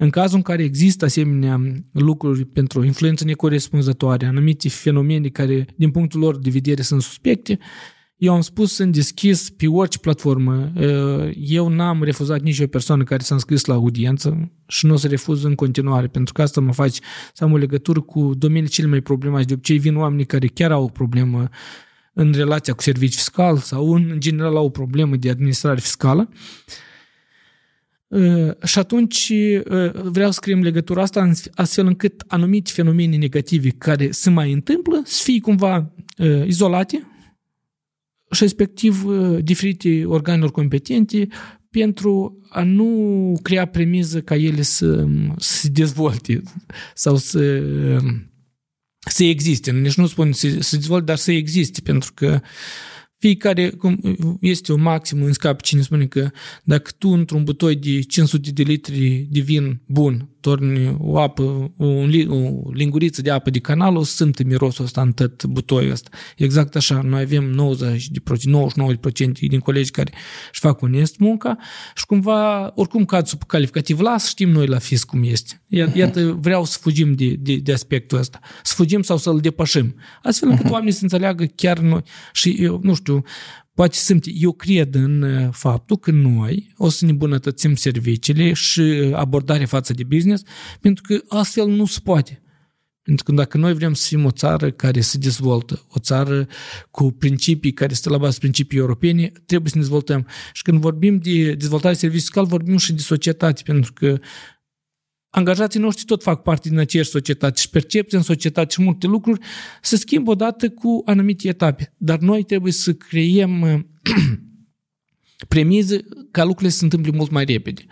[0.00, 1.60] În cazul în care există asemenea
[1.92, 7.58] lucruri pentru influență necorespunzătoare, anumite fenomene care, din punctul lor de vedere, sunt suspecte,
[8.16, 10.72] eu am spus, sunt deschis pe orice platformă.
[11.36, 15.08] Eu n-am refuzat nici o persoană care s-a înscris la audiență și nu o să
[15.08, 17.00] refuz în continuare, pentru că asta mă face
[17.34, 19.48] să am o legătură cu domeniile cele mai problematice.
[19.48, 21.48] De obicei vin oamenii care chiar au o problemă
[22.12, 26.28] în relația cu serviciul fiscal sau în, în general au o problemă de administrare fiscală.
[28.64, 29.32] Și atunci
[29.92, 35.22] vreau să scriem legătura asta astfel încât anumite fenomene negative care se mai întâmplă să
[35.24, 35.92] fie cumva
[36.46, 37.06] izolate
[38.30, 41.28] și respectiv uh, diferite organelor competente
[41.70, 46.42] pentru a nu crea premiză ca ele să, să se dezvolte
[46.94, 47.62] sau să,
[48.98, 49.70] să existe.
[49.70, 52.40] Nici nu spun să, să dezvolte, dar să existe, pentru că
[53.18, 54.00] fiecare, cum
[54.40, 56.30] este o maximă în scap cine spune că
[56.64, 61.86] dacă tu într-un butoi de 500 de litri de vin bun torni o apă, o,
[61.86, 66.10] o linguriță de apă de canal, o să simte mirosul ăsta în tot butoiul ăsta.
[66.36, 70.12] Exact așa, noi avem 90%, 99% din colegi care
[70.50, 71.58] își fac onest munca
[71.94, 75.62] și cumva, oricum cad sub calificativ, las, știm noi la fisc cum este.
[75.94, 78.40] Iată, vreau să fugim de, de, de aspectul ăsta.
[78.62, 79.94] Să fugim sau să-l depășim.
[80.22, 82.02] Astfel încât oamenii să înțeleagă chiar noi.
[82.32, 83.24] Și eu, nu știu,
[83.78, 89.10] poate sunt, eu cred în uh, faptul că noi o să ne bunătățim serviciile și
[89.14, 90.42] abordarea față de business,
[90.80, 92.42] pentru că astfel nu se poate.
[93.02, 96.46] Pentru că dacă noi vrem să fim o țară care se dezvoltă, o țară
[96.90, 100.26] cu principii care stă la bază principii europene, trebuie să ne dezvoltăm.
[100.52, 104.18] Și când vorbim de dezvoltare serviciu fiscal, vorbim și de societate, pentru că
[105.30, 109.40] angajații noștri tot fac parte din aceeași societate și percepția în societate și multe lucruri
[109.82, 111.94] se schimbă odată cu anumite etape.
[111.96, 113.86] Dar noi trebuie să creiem
[115.48, 117.84] premize ca lucrurile să se întâmple mult mai repede.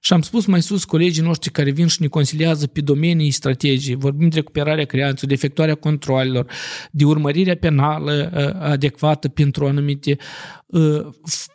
[0.00, 3.94] Și am spus mai sus colegii noștri care vin și ne consiliază pe domenii strategii,
[3.94, 6.52] vorbim de recuperarea creanțelor, de efectuarea controlelor,
[6.90, 10.26] de urmărirea penală uh, adecvată pentru anumite uh,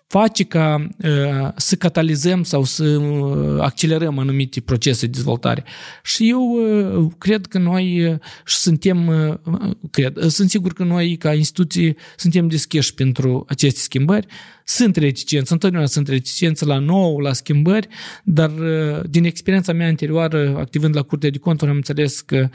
[0.08, 5.64] face ca uh, să catalizăm sau să uh, accelerăm anumite procese de dezvoltare.
[6.04, 11.34] Și eu uh, cred că noi uh, suntem, uh, cred, sunt sigur că noi ca
[11.34, 14.28] instituții suntem deschiși pentru aceste schimbări.
[14.64, 17.88] Sunt reticenți, întotdeauna sunt reticenți la nou, la schimbări,
[18.24, 22.50] dar uh, din experiența mea anterioară, activând la Curtea de Conturi, am înțeles că Uh,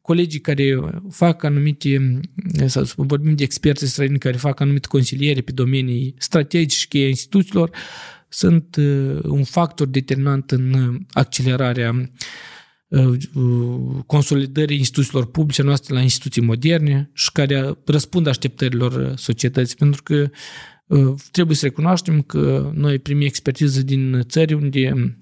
[0.00, 2.20] colegii care fac anumite,
[2.66, 7.70] sau vorbim de experți străini care fac anumite consiliere pe domenii strategice a instituțiilor,
[8.28, 12.10] sunt uh, un factor determinant în accelerarea
[14.06, 20.30] consolidării instituțiilor publice noastre la instituții moderne și care răspund așteptărilor societății, pentru că
[21.30, 25.14] trebuie să recunoaștem că noi primim expertiză din țări unde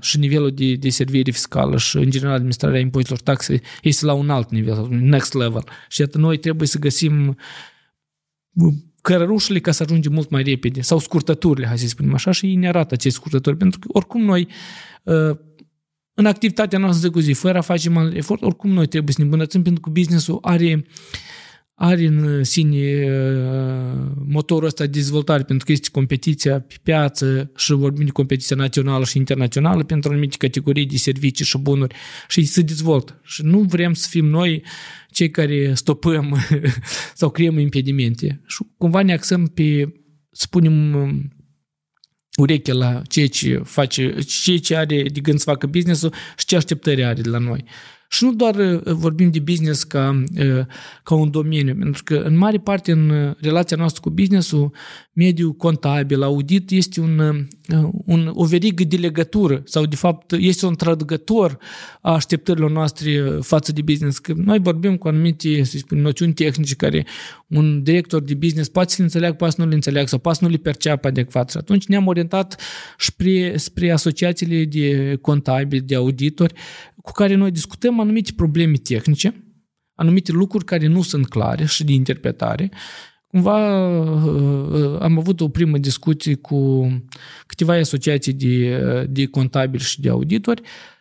[0.00, 4.30] și nivelul de, de servire fiscală și, în general, administrarea impozitelor taxe este la un
[4.30, 5.64] alt nivel, next level.
[5.88, 7.36] Și iată, noi trebuie să găsim
[9.02, 12.54] cărărușele ca să ajungem mult mai repede, sau scurtăturile, hai să spunem așa, și ei
[12.54, 14.48] ne arată aceste scurtături, pentru că oricum noi
[16.14, 19.24] în activitatea noastră de zi, fără a face mare efort, oricum noi trebuie să ne
[19.24, 20.84] îmbunătățim, pentru că business-ul are
[21.74, 27.72] are în sine uh, motorul ăsta de dezvoltare, pentru că este competiția pe piață și
[27.72, 31.94] vorbim de competiția națională și internațională pentru anumite categorii de servicii și bunuri
[32.28, 33.20] și se dezvoltă.
[33.22, 34.62] Și nu vrem să fim noi
[35.10, 36.36] cei care stopăm
[37.20, 38.42] sau creăm impedimente.
[38.46, 39.92] Și cumva ne axăm pe,
[40.30, 40.92] spunem,
[42.36, 46.56] ureche la ceea ce face, ceea ce are de gând să facă business-ul și ce
[46.56, 47.64] așteptări are de la noi.
[48.14, 50.66] Și nu doar uh, vorbim de business ca, uh,
[51.02, 54.70] ca un domeniu, pentru că în mare parte în uh, relația noastră cu businessul,
[55.12, 57.46] mediul contabil, audit este un,
[58.04, 61.58] un, o verigă de legătură sau de fapt este un traducător
[62.00, 64.18] a așteptărilor noastre față de business.
[64.18, 67.06] Că noi vorbim cu anumite, să spun, noțiuni tehnice care
[67.54, 70.38] un director de business poate să le înțeleagă, poate să nu le înțeleagă sau poate
[70.38, 71.50] să nu le perceapă adecvat.
[71.50, 72.60] Și atunci ne-am orientat
[72.98, 76.54] spre, spre asociațiile de contabili, de auditori,
[77.02, 79.44] cu care noi discutăm anumite probleme tehnice,
[79.94, 82.70] anumite lucruri care nu sunt clare și de interpretare.
[83.26, 86.88] Cumva uh, am avut o primă discuție cu
[87.46, 88.78] câteva asociații de,
[89.10, 90.93] de contabili și de auditori Uh,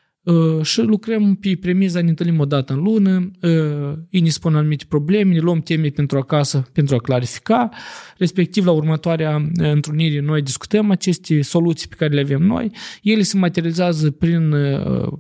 [0.61, 4.85] și lucrăm pe premiza, ne întâlnim o dată în lună, uh, ei ne spun anumite
[4.87, 7.69] probleme, ne luăm teme pentru acasă pentru a clarifica,
[8.17, 13.21] respectiv la următoarea uh, întrunire noi discutăm aceste soluții pe care le avem noi, ele
[13.21, 14.55] se materializează prin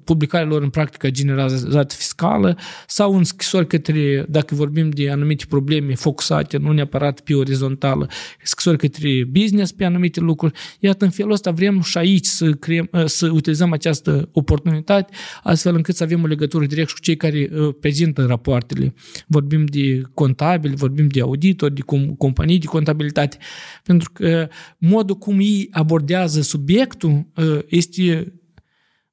[0.03, 5.95] publicarea lor în practică generalizată fiscală sau în scrisori către, dacă vorbim de anumite probleme
[5.95, 8.09] focusate, nu neapărat pe orizontală,
[8.43, 10.53] scrisori către business pe anumite lucruri.
[10.79, 15.75] Iată, în felul ăsta vrem și aici să, creăm, să utilizăm această oportunitate comunitate, astfel
[15.75, 18.93] încât să avem o legătură direct cu cei care uh, prezintă rapoartele.
[19.27, 21.81] Vorbim de contabili, vorbim de auditori, de
[22.17, 23.37] companii de contabilitate,
[23.83, 28.33] pentru că modul cum ei abordează subiectul uh, este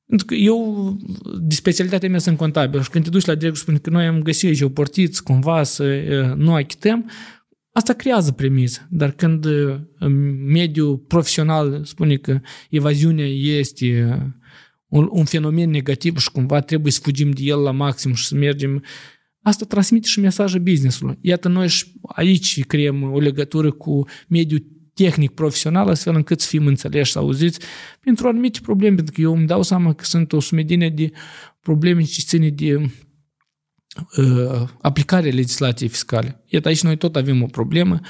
[0.06, 0.96] pentru că eu,
[1.40, 4.22] de specialitatea mea sunt contabil și când te duci la direct spune că noi am
[4.22, 7.10] găsit aici oportiți cumva să uh, nu achităm,
[7.72, 8.86] asta creează premisă.
[8.90, 9.46] Dar când
[10.46, 12.40] mediul profesional spune că
[12.70, 14.18] evaziunea este
[14.90, 18.34] un, un fenomen negativ și cumva trebuie să fugim de el la maxim și să
[18.34, 18.82] mergem
[19.42, 21.18] Asta transmite și mesajul businessului.
[21.20, 26.66] Iată, noi și aici creăm o legătură cu mediul tehnic profesional, astfel încât să fim
[26.66, 27.60] înțeleși, să auziți,
[28.00, 31.10] pentru anumite probleme, pentru că eu îmi dau seama că sunt o sumedine de
[31.60, 32.74] probleme ce ține de
[34.16, 36.44] uh, aplicarea legislației fiscale.
[36.46, 38.00] Iată, aici noi tot avem o problemă.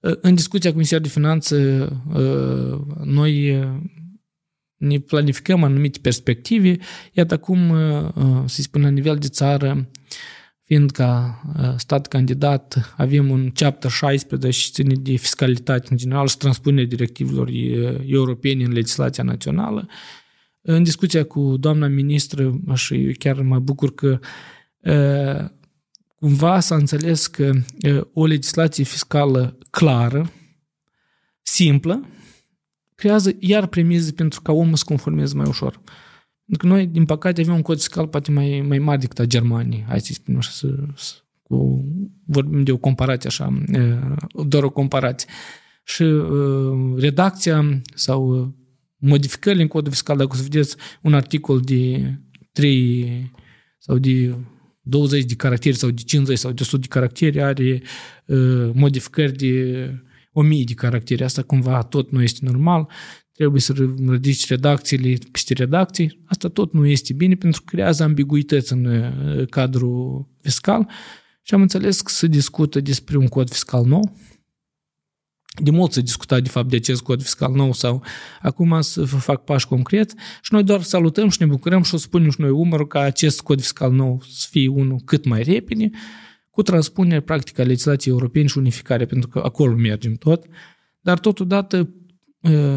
[0.00, 3.58] Uh, în discuția cu Ministerul de Finanțe, uh, noi
[4.82, 6.76] ne planificăm anumite perspective,
[7.12, 9.90] iată cum, uh, uh, să spun, la nivel de țară,
[10.64, 16.26] fiind ca uh, stat candidat, avem un chapter 16 și ține de fiscalitate în general
[16.26, 17.48] și transpunerea directivelor
[18.06, 19.88] europene în legislația națională.
[20.60, 24.18] În discuția cu doamna ministră, și chiar mă bucur că
[26.14, 27.52] cumva s-a înțeles că
[28.12, 30.32] o legislație fiscală clară,
[31.42, 32.06] simplă,
[33.02, 35.80] creează iar premize pentru ca omul să conformeze mai ușor.
[36.46, 39.24] Pentru că noi, din păcate, avem un cod fiscal poate mai, mai mare decât a
[39.24, 39.84] Germaniei.
[39.88, 41.84] Hai să spunem așa, să, să, cu,
[42.26, 43.62] vorbim de o comparație așa,
[44.46, 45.28] doar o comparație.
[45.84, 48.52] Și uh, redacția sau
[48.96, 52.14] modificările în codul fiscal, dacă o să vedeți un articol de
[52.52, 53.32] 3
[53.78, 54.34] sau de
[54.80, 57.82] 20 de caractere sau de 50 sau de 100 de caractere are
[58.26, 59.90] uh, modificări de
[60.32, 61.24] o mie de caractere.
[61.24, 62.88] Asta cumva tot nu este normal.
[63.32, 63.74] Trebuie să
[64.08, 66.22] ridici redacțiile peste redacții.
[66.26, 70.88] Asta tot nu este bine pentru că creează ambiguități în uh, cadrul fiscal.
[71.42, 74.16] Și am înțeles că se discută despre un cod fiscal nou.
[75.62, 78.02] De mult se discuta de fapt de acest cod fiscal nou sau
[78.40, 80.10] acum să fac pași concret
[80.42, 83.40] și noi doar salutăm și ne bucurăm și o spunem și noi umărul ca acest
[83.40, 85.90] cod fiscal nou să fie unul cât mai repede
[86.52, 90.46] cu transpunere practică a legislației europene și unificare, pentru că acolo mergem tot,
[91.00, 91.94] dar totodată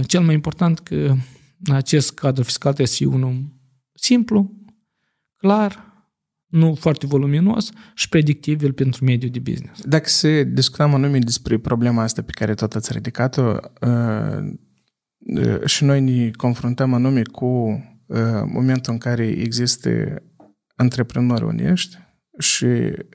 [0.05, 1.15] cel mai important că
[1.67, 3.43] acest cadru fiscal trebuie să fie unul
[3.93, 4.53] simplu,
[5.35, 5.93] clar,
[6.45, 9.81] nu foarte voluminos și predictibil pentru mediul de business.
[9.81, 13.55] Dacă se discutăm anume despre problema asta pe care tot ați ridicat-o,
[15.65, 17.79] și noi ne confruntăm anume cu
[18.45, 19.89] momentul în care există
[20.75, 21.97] antreprenori onești
[22.37, 22.67] și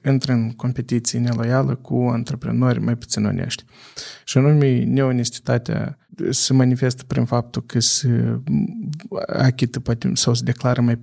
[0.07, 3.65] intră în competiție neloială cu antreprenori mai puțin onești.
[4.25, 5.99] Și anume, neonestitatea
[6.31, 8.41] se manifestă prin faptul că se
[9.27, 11.03] achită poate, sau se declară mai,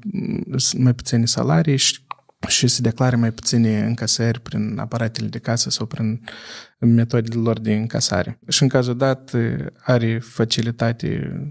[0.78, 2.00] mai puține salarii și,
[2.48, 6.22] și se declară mai puține încasări prin aparatele de casă sau prin
[6.80, 8.40] metodele lor de încasare.
[8.48, 9.32] Și în cazul dat
[9.84, 11.42] are facilitate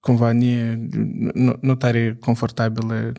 [0.00, 0.88] cumva nie,
[1.32, 3.12] nu, nu tare confortabilă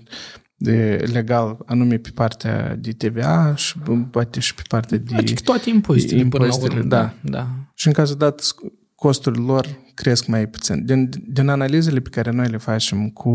[0.55, 3.77] de legal, anume pe partea de TVA și
[4.11, 5.15] poate și pe partea de...
[5.15, 7.31] Adică toate impozitele, impozitele până la urmă, da.
[7.39, 7.47] da.
[7.73, 8.55] Și în cazul dat,
[8.95, 10.85] costurile lor cresc mai puțin.
[10.85, 13.31] Din, din analizele pe care noi le facem cu,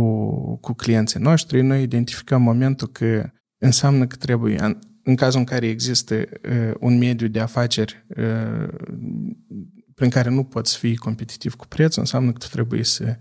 [0.56, 6.14] cu clienții noștri, noi identificăm momentul că înseamnă că trebuie, în cazul în care există
[6.14, 8.68] uh, un mediu de afaceri uh,
[9.94, 13.16] prin care nu poți fi competitiv cu prețul, înseamnă că tu trebuie să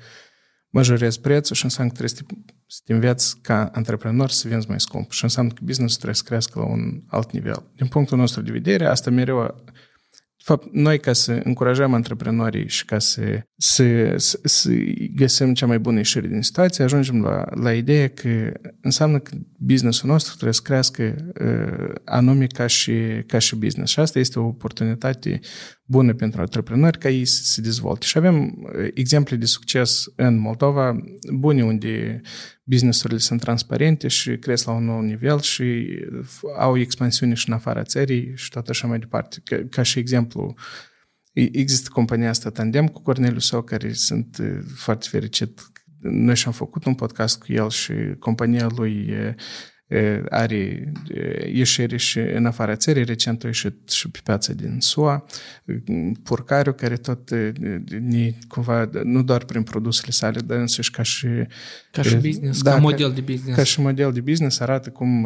[0.69, 4.69] majorezi prețul și înseamnă că trebuie să te, să te înveți ca antreprenor să vinzi
[4.69, 5.11] mai scump.
[5.11, 7.71] Și înseamnă că business trebuie să crească la un alt nivel.
[7.75, 9.65] Din punctul nostru de vedere, asta mereu
[10.47, 13.21] fapt, noi ca să încurajăm antreprenorii și ca să,
[13.57, 14.69] să, să, să
[15.15, 18.51] găsim cea mai bună ieșire din situație, ajungem la, la ideea că
[18.81, 22.93] înseamnă că businessul nostru trebuie să crească uh, anume ca și,
[23.27, 23.91] ca și business.
[23.91, 25.39] Și asta este o oportunitate
[25.89, 28.05] bună pentru antreprenori ca ei să se dezvolte.
[28.05, 32.21] Și avem uh, exemple de succes în Moldova bune unde
[32.63, 35.87] businessurile sunt transparente și cresc la un nou nivel și
[36.57, 39.41] au expansiune și în afara țării și tot așa mai departe.
[39.43, 40.55] Ca, ca și exemplu,
[41.33, 45.71] există compania asta Tandem cu Corneliu Sau, care sunt uh, foarte fericit.
[46.01, 49.13] Noi și-am făcut un podcast cu el și compania lui
[50.29, 50.91] are
[51.53, 55.25] ieșiri și în afara țării, recent a ieșit și pe piața din SUA,
[56.23, 57.29] Purcariu, care tot
[57.99, 61.27] ne, cumva, nu doar prin produsele sale, dar însăși ca și...
[61.91, 63.57] Ca și business, da, ca model de business.
[63.57, 65.25] Ca și model de business arată cum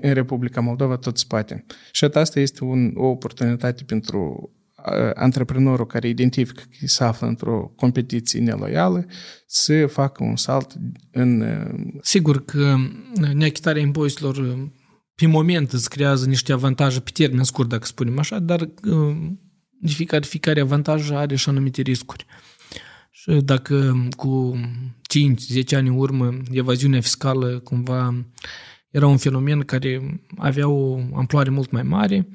[0.00, 1.64] în Republica Moldova tot spate.
[1.92, 4.50] Și asta este un, o oportunitate pentru
[5.14, 9.06] antreprenorul care identifică că se află într-o competiție neloială
[9.46, 10.74] să facă un salt
[11.12, 11.44] în...
[12.00, 12.76] Sigur că
[13.32, 14.68] neachitarea impozitelor
[15.14, 18.68] pe moment îți creează niște avantaje pe termen scurt, dacă spunem așa, dar
[19.80, 22.26] de fiecare, fiecare avantaj are și anumite riscuri.
[23.10, 24.60] Și dacă cu
[25.72, 28.24] 5-10 ani în urmă evaziunea fiscală cumva
[28.90, 32.28] era un fenomen care avea o amploare mult mai mare,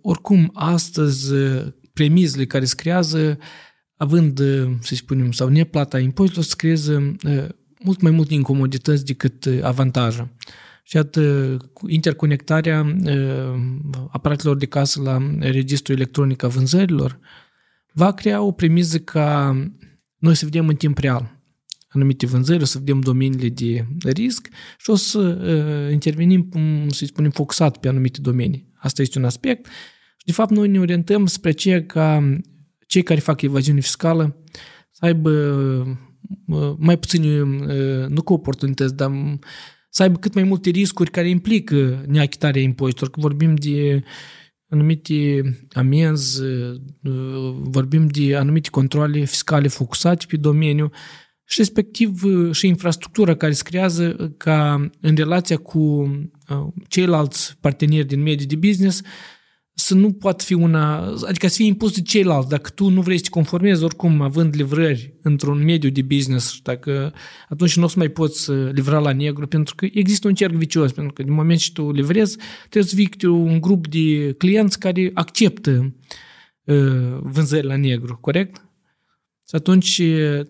[0.00, 1.34] oricum, astăzi,
[1.92, 3.38] premizele care se creează,
[3.96, 4.38] având,
[4.80, 7.16] să spunem, sau neplata impozitelor, se creează
[7.84, 10.34] mult mai multe incomodități decât avantaje.
[10.82, 11.56] Și iată,
[11.86, 12.96] interconectarea
[14.10, 17.18] aparatelor de casă la registrul electronic a vânzărilor
[17.92, 19.56] va crea o premiză ca
[20.18, 21.38] noi să vedem în timp real
[21.88, 24.48] anumite vânzări, o să vedem domeniile de risc
[24.78, 26.48] și o să uh, intervenim,
[26.88, 28.67] să spunem, focusat pe anumite domenii.
[28.78, 29.66] Asta este un aspect.
[30.16, 32.38] Și, de fapt, noi ne orientăm spre ceea ca
[32.86, 34.36] cei care fac evaziune fiscală
[34.90, 35.30] să aibă
[36.46, 39.38] uh, mai puține, uh, nu cu oportunități, dar
[39.90, 43.10] să aibă cât mai multe riscuri care implică neachitarea impozitelor.
[43.10, 44.02] Că vorbim de
[44.68, 46.42] anumite amenzi,
[47.60, 50.90] vorbim de anumite controle fiscale focusate pe domeniu
[51.48, 56.10] și respectiv uh, și infrastructura care se creează uh, ca în relația cu uh,
[56.88, 59.02] ceilalți parteneri din mediul de business
[59.80, 62.48] să nu poată fi una, adică să fie impus de ceilalți.
[62.48, 67.12] Dacă tu nu vrei să te conformezi oricum având livrări într-un mediu de business, dacă
[67.48, 70.92] atunci nu o să mai poți livra la negru, pentru că există un cerc vicios,
[70.92, 75.10] pentru că din moment ce tu livrezi, trebuie să fii un grup de clienți care
[75.14, 75.94] acceptă
[76.64, 78.67] uh, vânzări la negru, corect?
[79.48, 80.02] Și atunci,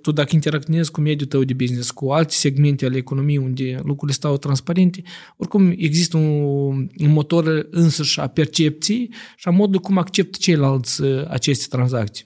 [0.03, 4.13] tu dacă interacționezi cu mediul tău de business, cu alte segmente ale economiei unde lucrurile
[4.13, 5.03] stau transparente,
[5.37, 11.67] oricum există un, un motor însăși a percepției și a modului cum acceptă ceilalți aceste
[11.69, 12.25] tranzacții.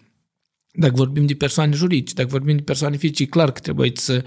[0.72, 4.24] Dacă vorbim de persoane juridice, dacă vorbim de persoane fizice, clar că trebuie să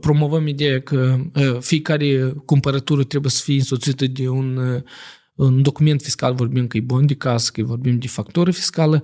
[0.00, 1.18] promovăm ideea că
[1.60, 4.58] fiecare cumpărătură trebuie să fie însoțită de un,
[5.34, 9.02] un document fiscal, vorbim că e bon de casă, că vorbim de factură fiscală,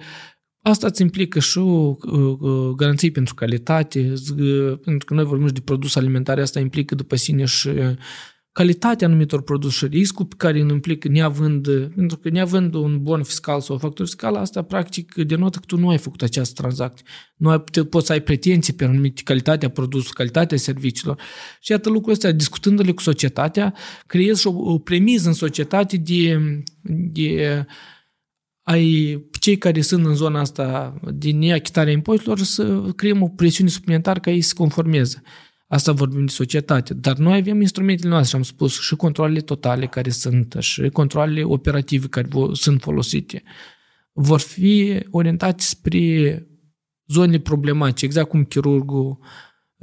[0.69, 1.97] Asta îți implică și uh,
[2.41, 6.95] uh, garanții pentru calitate, uh, pentru că noi vorbim și de produs alimentare, asta implică
[6.95, 7.71] după sine și
[8.53, 13.23] calitatea anumitor produse și riscul pe care îl implică neavând, pentru că neavând un bon
[13.23, 17.07] fiscal sau o factură fiscală, asta practic denotă că tu nu ai făcut această tranzacție.
[17.37, 21.21] Nu ai, poți să ai pretenții pe anumite calitatea produsului, calitatea serviciilor.
[21.61, 23.75] Și iată lucrul ăsta, discutându-le cu societatea,
[24.07, 26.41] creezi o, o premiză în societate de,
[27.12, 27.67] de
[28.69, 34.21] ai cei care sunt în zona asta din neachitarea impozitelor să creăm o presiune suplimentară
[34.21, 35.23] ca ei să se conformeze.
[35.69, 36.95] Asta vorbim de societate.
[36.95, 42.07] Dar noi avem instrumentele noastre, am spus, și controlele totale care sunt, și controlele operative
[42.07, 43.43] care sunt folosite.
[44.12, 46.47] Vor fi orientate spre
[47.07, 49.19] zone problematice, exact cum chirurgul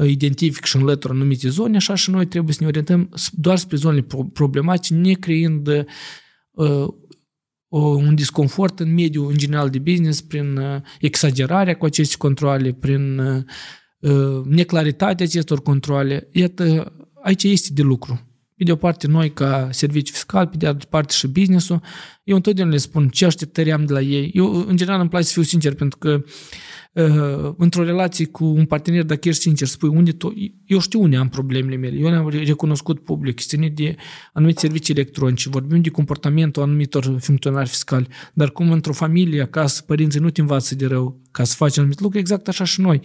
[0.08, 4.06] identific și înlătură anumite zone, așa și noi trebuie să ne orientăm doar spre zonele
[4.34, 6.88] problematice, ne creând uh,
[7.80, 13.19] un disconfort în mediul în general de business prin uh, exagerarea cu aceste controle, prin
[13.19, 13.43] uh,
[13.99, 16.28] uh, neclaritatea acestor controle.
[16.32, 16.93] Iată,
[17.24, 18.28] aici este de lucru.
[18.55, 21.82] Pe de o parte, noi ca serviciu fiscal, pe de altă parte și business-ul,
[22.24, 24.32] eu întotdeauna le spun ce așteptări am de la ei.
[24.34, 26.24] Eu, în general, îmi place să fiu sincer, pentru că uh,
[27.58, 30.34] într-o relație cu un partener, dacă ești sincer, spui unde tu,
[30.66, 33.96] eu știu unde am problemele mele, eu le-am recunoscut public, ține de
[34.34, 40.20] anumite servicii electronice, vorbim de comportamentul anumitor funcționari fiscali, dar cum într-o familie, acasă, părinții
[40.20, 43.02] nu te învață de rău ca să faci anumite lucruri, exact așa și noi.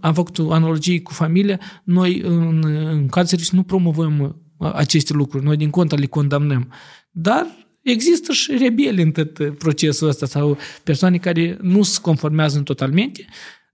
[0.00, 5.12] Am făcut o analogie cu familia, noi în, în cadrul serviciului nu promovăm uh, aceste
[5.12, 6.72] lucruri, noi din contra le condamnăm.
[7.10, 12.64] Dar există și rebeli în tot procesul ăsta sau persoane care nu se conformează în
[12.64, 13.24] totalmente,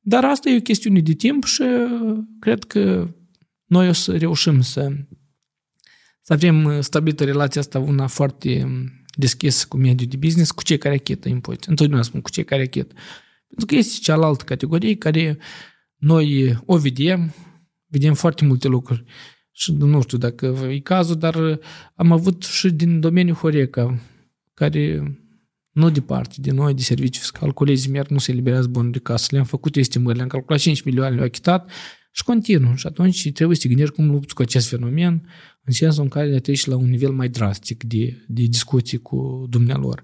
[0.00, 3.08] dar asta e o chestiune de timp și uh, cred că
[3.64, 4.92] noi o să reușim să,
[6.20, 10.62] să avem uh, stabilită relația asta una foarte um, deschisă cu mediul de business, cu
[10.62, 11.66] cei care achită impozite.
[11.68, 12.94] Întotdeauna spun cu cei care achită.
[13.46, 15.44] Pentru că este cealaltă categorie care uh,
[16.02, 17.34] noi o vedem,
[17.86, 19.04] vedem foarte multe lucruri.
[19.52, 21.58] Și nu știu dacă e cazul, dar
[21.94, 23.98] am avut și din domeniul Horeca,
[24.54, 25.16] care
[25.72, 29.28] nu departe de noi, de serviciu fiscal, colegii mei nu se eliberează bani de casă.
[29.30, 31.70] Le-am făcut estimări, le-am calculat 5 milioane, le-au achitat
[32.12, 32.74] și continuă.
[32.74, 35.28] Și atunci trebuie să te gândești cum lupți cu acest fenomen,
[35.64, 40.02] în sensul în care treci la un nivel mai drastic de, de discuții cu dumnealor.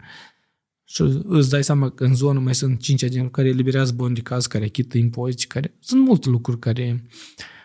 [0.85, 4.21] Și îți dai seama că în zonă mai sunt cinci agenți care eliberează bani de
[4.21, 5.75] caz, care achită impozite, care...
[5.81, 7.05] Sunt multe lucruri care...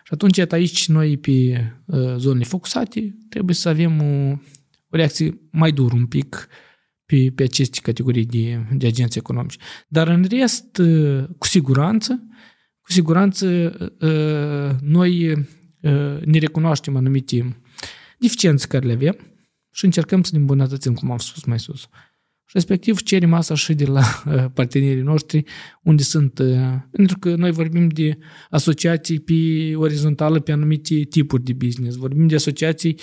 [0.06, 1.30] Și atunci, aici, noi pe
[1.86, 4.30] uh, zonele focusate, trebuie să avem o,
[4.88, 6.48] o reacție mai dură un pic
[7.06, 9.56] pe, pe aceste categorii de, de agenți economici.
[9.88, 12.26] Dar în rest, uh, cu siguranță,
[12.80, 13.46] cu siguranță,
[14.00, 17.60] uh, noi uh, ne recunoaștem anumite
[18.18, 19.16] deficiențe care le avem
[19.70, 21.88] și încercăm să ne îmbunătățim, cum am spus mai sus.
[22.54, 25.44] Și respectiv cerem asta și de la uh, partenerii noștri,
[25.82, 26.56] unde sunt, uh,
[26.90, 28.18] pentru că noi vorbim de
[28.50, 29.34] asociații pe
[29.76, 32.98] orizontală, pe anumite tipuri de business, vorbim de asociații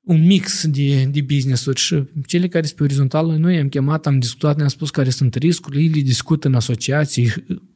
[0.00, 4.18] un mix de, de business-uri și cele care sunt pe orizontală, noi am chemat, am
[4.18, 7.32] discutat, ne-am spus care sunt riscurile, ei le discută în asociații,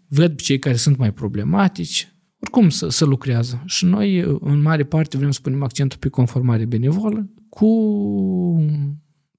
[0.08, 2.08] văd pe cei care sunt mai problematici,
[2.38, 3.62] oricum să, să lucrează.
[3.66, 7.66] Și noi, în mare parte, vrem să punem accentul pe conformare benevolă cu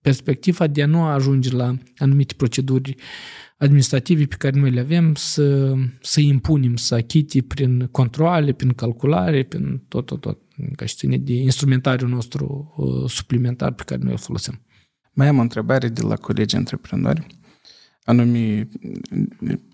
[0.08, 2.95] perspectiva de a nu ajunge la anumite proceduri
[3.58, 9.43] administrative pe care noi le avem, să, să impunem, să achite prin controle, prin calculare,
[9.43, 10.39] prin tot, tot, tot,
[10.76, 14.62] ca și ține de instrumentariul nostru uh, suplimentar pe care noi îl folosim.
[15.14, 17.26] Mai am o întrebare de la colegii antreprenori,
[18.03, 18.70] anume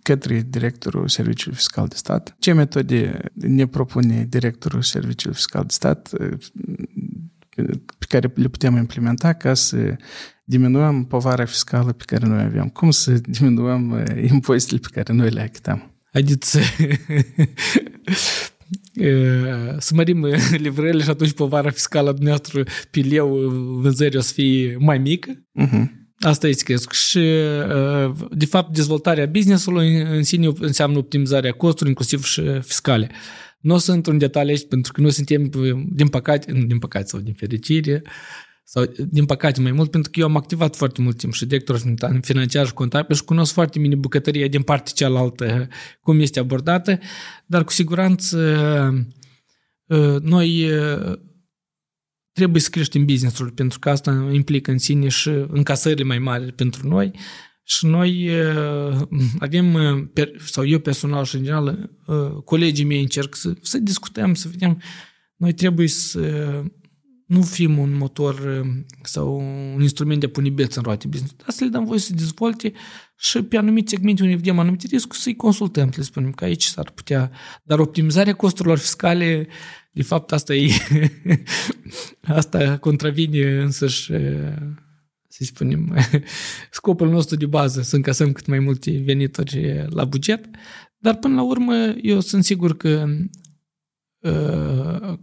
[0.02, 2.36] către directorul Serviciului Fiscal de Stat.
[2.40, 6.12] Ce metode ne propune directorul Serviciului Fiscal de Stat
[7.98, 9.96] pe care le putem implementa ca să
[10.44, 12.70] diminuăm povara fiscală pe care noi avem?
[12.70, 15.92] Cum să diminuăm uh, impozitele pe care noi le achităm?
[16.12, 16.60] Haideți să,
[18.96, 23.36] uh, să mărim uh, livrările și atunci povara fiscală a dumneavoastră pe leu
[23.82, 25.32] vânzării o să fie mai mică.
[25.62, 26.02] Uh-huh.
[26.20, 26.92] Asta este cresc.
[26.92, 27.20] Și,
[28.32, 33.10] de fapt, dezvoltarea business-ului în sine înseamnă optimizarea costurilor, inclusiv și fiscale.
[33.64, 35.50] Nu o să intru în detalii aici, pentru că noi suntem,
[35.94, 38.02] din păcate, din păcate sau din fericire,
[38.64, 41.82] sau din păcate mai mult, pentru că eu am activat foarte mult timp și director
[42.22, 45.68] financiar și contabil și cunosc foarte bine bucătăria din partea cealaltă,
[46.02, 47.00] cum este abordată,
[47.46, 48.38] dar cu siguranță
[49.90, 51.20] ă, noi ă,
[52.32, 56.88] trebuie să creștem business-ul, pentru că asta implică în sine și încasările mai mari pentru
[56.88, 57.12] noi
[57.78, 59.02] și noi uh,
[59.40, 64.34] avem, uh, sau eu personal și în general, uh, colegii mei încerc să, să discutăm,
[64.34, 64.82] să vedem,
[65.36, 66.64] noi trebuie să
[67.26, 68.66] nu fim un motor
[69.04, 69.36] sau
[69.76, 72.14] un instrument de a pune beț în roate business, dar să le dăm voie să
[72.14, 72.74] dezvolte
[73.18, 76.64] și pe anumite segmente unde vedem anumite riscuri să-i consultăm, să le spunem că aici
[76.64, 77.32] s-ar putea,
[77.64, 79.48] dar optimizarea costurilor fiscale,
[79.92, 80.72] de fapt asta e,
[82.22, 84.12] asta contravine însăși
[85.34, 85.98] să spunem,
[86.72, 90.46] scopul nostru de bază, să încasăm cât mai multe venituri la buget,
[90.98, 93.06] dar până la urmă eu sunt sigur că
[94.20, 95.18] uh,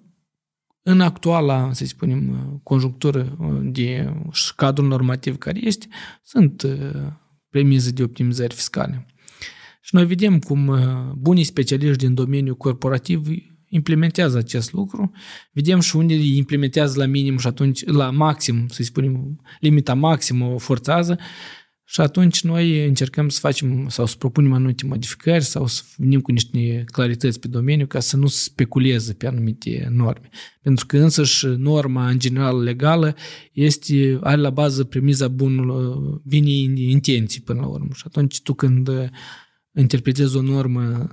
[0.83, 4.15] în actuala, să spunem, conjunctură de
[4.57, 5.87] cadrul normativ care este,
[6.23, 7.13] sunt uh,
[7.49, 9.07] premiză de optimizări fiscale.
[9.81, 13.29] Și noi vedem cum uh, bunii specialiști din domeniul corporativ
[13.71, 15.11] implementează acest lucru.
[15.53, 20.45] Vedem și unde îi implementează la minim și atunci la maxim, să spunem, limita maximă
[20.45, 21.19] o forțează
[21.85, 26.33] și atunci noi încercăm să facem sau să propunem anumite modificări sau să venim cu
[26.33, 30.29] niște clarități pe domeniu ca să nu speculeze pe anumite norme.
[30.63, 33.17] Pentru că însăși norma în general legală
[33.53, 37.91] este, are la bază premiza bunului, binii intenții până la urmă.
[37.95, 38.91] Și atunci tu când
[39.75, 41.09] interpretezi o normă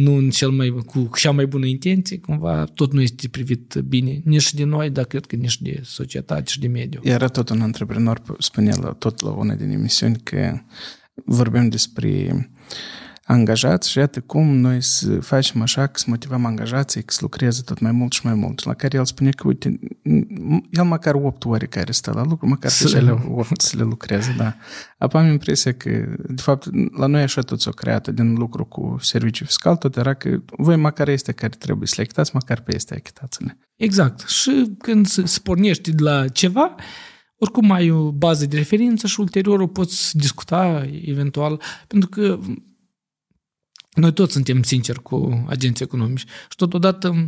[0.00, 4.20] nu în cel mai, cu cea mai bună intenție, cumva tot nu este privit bine,
[4.24, 7.00] nici de noi, dar cred că nici de societate și de mediu.
[7.02, 10.60] Era tot un antreprenor, spunea la, tot la una din emisiuni că
[11.24, 12.50] vorbim despre
[13.30, 17.62] angajați și iată cum noi să facem așa că să motivăm angajații că să lucreze
[17.62, 18.64] tot mai mult și mai mult.
[18.64, 19.78] La care el spune că, uite,
[20.70, 24.34] el măcar 8 ore care stă la lucru, măcar să cele 8 să le lucreze,
[24.36, 24.56] da.
[24.98, 25.90] Apoi am impresia că,
[26.28, 30.14] de fapt, la noi așa tot s-o creat din lucru cu serviciu fiscal, tot era
[30.14, 33.58] că voi măcar este care trebuie să le achitați, măcar pe este achitați-le.
[33.76, 34.28] Exact.
[34.28, 36.74] Și când se pornești de la ceva,
[37.36, 42.38] oricum ai o bază de referință și ulterior o poți discuta eventual, pentru că
[44.00, 47.26] noi toți suntem sinceri cu agenții economici și totodată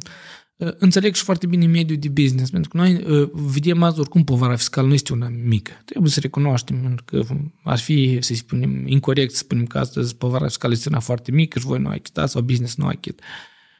[0.60, 4.24] ă, înțeleg și foarte bine mediul de business, pentru că noi ă, vedem azi oricum
[4.24, 5.72] povara fiscală nu este una mică.
[5.84, 7.24] Trebuie să recunoaștem, pentru că
[7.64, 11.58] ar fi, să spunem, incorrect să spunem că astăzi povara fiscală este una foarte mică
[11.58, 13.20] și voi nu achitați sau business nu achit.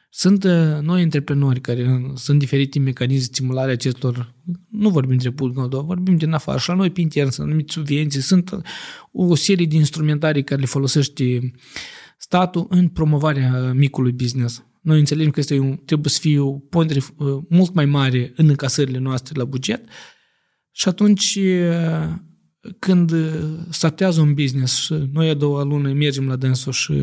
[0.09, 4.33] Sunt ă, noi antreprenori care sunt diferite mecanisme de stimulare acestor,
[4.69, 7.71] nu vorbim de Republica Moldova, vorbim din afară, și la noi pe intern sunt anumite
[7.71, 8.61] subvenții, sunt
[9.11, 11.53] o serie de instrumentare care le folosește
[12.23, 14.65] statul în promovarea micului business.
[14.81, 18.49] Noi înțelegem că este un, trebuie să fie o pondere uh, mult mai mare în
[18.49, 19.85] încasările noastre la buget
[20.71, 22.15] și atunci uh,
[22.79, 23.11] când
[23.69, 26.93] startează un business și noi a doua lună mergem la dânsul și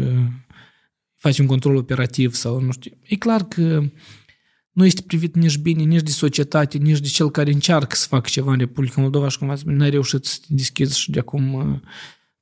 [1.15, 3.83] facem control operativ sau nu știu, e clar că
[4.73, 8.29] nu este privit nici bine, nici de societate, nici de cel care încearcă să facă
[8.31, 11.19] ceva în Republica Moldova și cum ați spus, n-ai reușit să te deschizi și de
[11.19, 11.79] acum uh,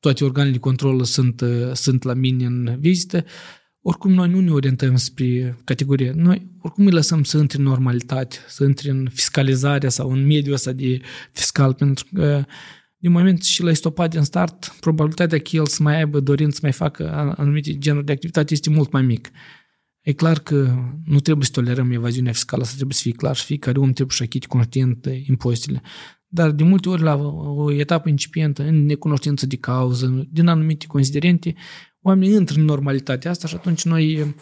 [0.00, 3.24] toate organele de control sunt, uh, sunt la mine în vizită,
[3.80, 6.12] oricum noi nu ne orientăm spre categorie.
[6.16, 10.54] Noi oricum îi lăsăm să intre în normalitate, să intre în fiscalizarea sau în mediul
[10.54, 11.00] ăsta de
[11.32, 12.44] fiscal, pentru că
[12.96, 16.60] din moment și l-ai stopat din start, probabilitatea că el să mai aibă dorință să
[16.62, 19.30] mai facă anumite genuri de activitate este mult mai mic.
[20.00, 20.74] E clar că
[21.04, 24.16] nu trebuie să tolerăm evaziunea fiscală, să trebuie să fie clar și fiecare om trebuie
[24.16, 25.82] să achite conștient impozitele.
[26.28, 31.54] Dar de multe ori la o etapă incipientă, în necunoștință de cauză, din anumite considerente,
[32.00, 34.34] oamenii intră în normalitatea asta și atunci noi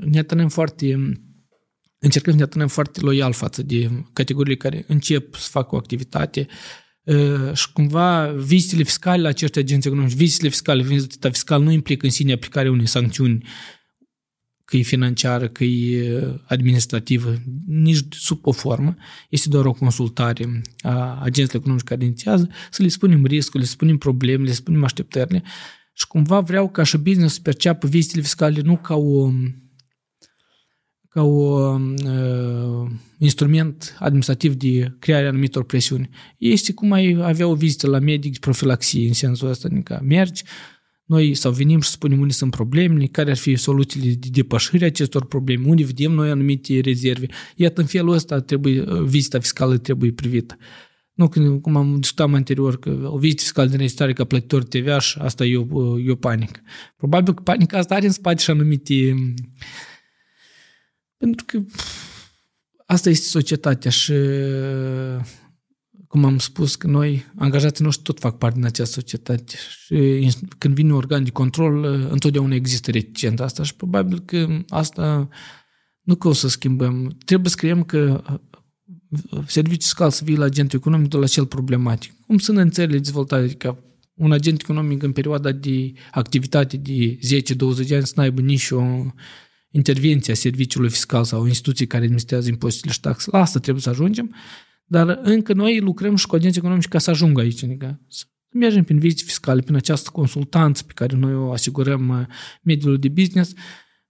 [0.00, 1.12] ne atânem foarte
[1.98, 6.46] încercăm să ne atânem foarte loial față de categoriile care încep să facă o activitate.
[7.54, 12.12] Și cumva vizitele fiscale la acești agenți economici, vizitele fiscale, vizita fiscal nu implică în
[12.12, 13.44] sine aplicarea unei sancțiuni
[14.66, 17.34] că e financiară, că e administrativă,
[17.66, 18.96] nici sub o formă.
[19.28, 23.96] Este doar o consultare a agenților economici care inițiază, să le spunem riscul, le spunem
[23.96, 25.42] problemele, le spunem așteptările
[25.92, 29.30] și cumva vreau ca și business să perceapă vizitele fiscale nu ca o
[31.08, 36.10] ca un uh, instrument administrativ de creare anumitor presiuni.
[36.38, 40.42] Este cum ai avea o vizită la medic de profilaxie, în sensul ăsta, adică mergi,
[41.06, 44.86] noi sau venim și spunem unde sunt problemele, care ar fi soluțiile de depășire a
[44.86, 47.26] acestor probleme, unde vedem noi anumite rezerve.
[47.56, 50.56] Iată, în felul ăsta trebuie, vizita fiscală trebuie privită.
[51.12, 51.28] Nu,
[51.60, 55.18] cum am discutat mai anterior, că o vizită fiscală de registrare ca plătitor TVA și
[55.18, 56.60] asta e o, e o panică.
[56.96, 59.14] Probabil că panica asta are în spate și anumite...
[61.16, 61.62] Pentru că
[62.86, 64.12] asta este societatea și
[66.08, 70.74] cum am spus, că noi, angajații noștri, tot fac parte din această societate și când
[70.74, 75.28] vine un organ de control, întotdeauna există reticența asta și probabil că asta
[76.00, 77.16] nu că o să schimbăm.
[77.24, 78.22] Trebuie să creăm că
[79.30, 82.12] uh, serviciul fiscal să vii la agentul economic de la cel problematic.
[82.26, 83.78] Cum sunt în țările dezvoltate, adică
[84.14, 87.18] un agent economic în perioada de activitate de 10-20
[87.90, 88.82] ani să n-aibă nici o
[89.70, 93.28] intervenție a serviciului fiscal sau o instituție care administrează impozitele și taxe.
[93.32, 94.34] La asta trebuie să ajungem
[94.86, 97.62] dar încă noi lucrăm și cu agenții economici ca să ajungă aici.
[97.62, 102.26] Adică să mergem prin vizite fiscale, prin această consultanță pe care noi o asigurăm uh,
[102.62, 103.52] mediul de business,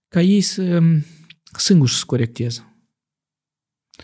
[0.07, 1.05] ca ei să um,
[1.57, 2.71] singuri să corecteze.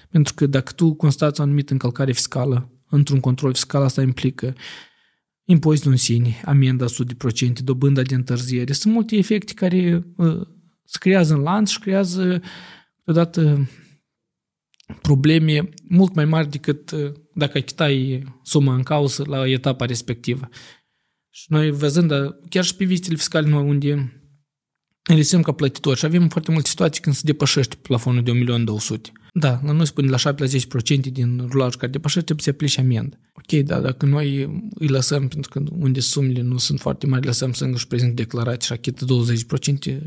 [0.10, 4.56] Pentru că dacă tu constați o anumită încălcare fiscală într-un control fiscal, asta implică
[5.44, 8.74] impozitul în sine, amenda 100%, dobânda de întârziere.
[8.74, 10.48] Sunt multe efecte care uh,
[10.84, 12.42] se creează în lanț și creează
[13.04, 13.70] deodată
[15.02, 20.50] probleme mult mai mari decât uh, dacă achitai suma în cauză la etapa respectivă.
[21.30, 22.12] Și noi văzând,
[22.50, 24.22] chiar și pe vizitele fiscale noi unde
[25.10, 28.98] înregistrăm ca plătitori și avem foarte multe situații când se depășește plafonul de 1.200.000.
[29.34, 30.50] Da, la noi spune la 7 la
[31.00, 33.20] 10% din rulajul care depășește trebuie să aplice amendă.
[33.34, 34.42] Ok, da, dacă noi
[34.74, 38.68] îi lăsăm, pentru că unde sumele nu sunt foarte mari, lăsăm să își prezint declarații
[38.68, 39.06] și achită
[39.96, 39.98] 20%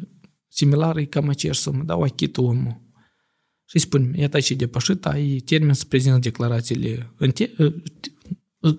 [0.48, 2.85] similar, e cam aceeași sumă, dar o achită omul.
[3.68, 7.50] Și îi spunem, iată ce depășit, ai termen să prezintă declarațiile în te-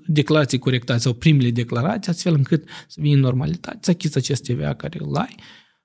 [0.05, 4.73] declarații corectate sau primele declarații, astfel încât să vii în normalitate, să achizi acest TVA
[4.73, 5.35] care îl ai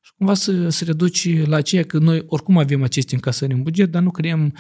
[0.00, 3.90] și cumva să se reduci la aceea că noi oricum avem aceste încasări în buget,
[3.90, 4.54] dar nu creăm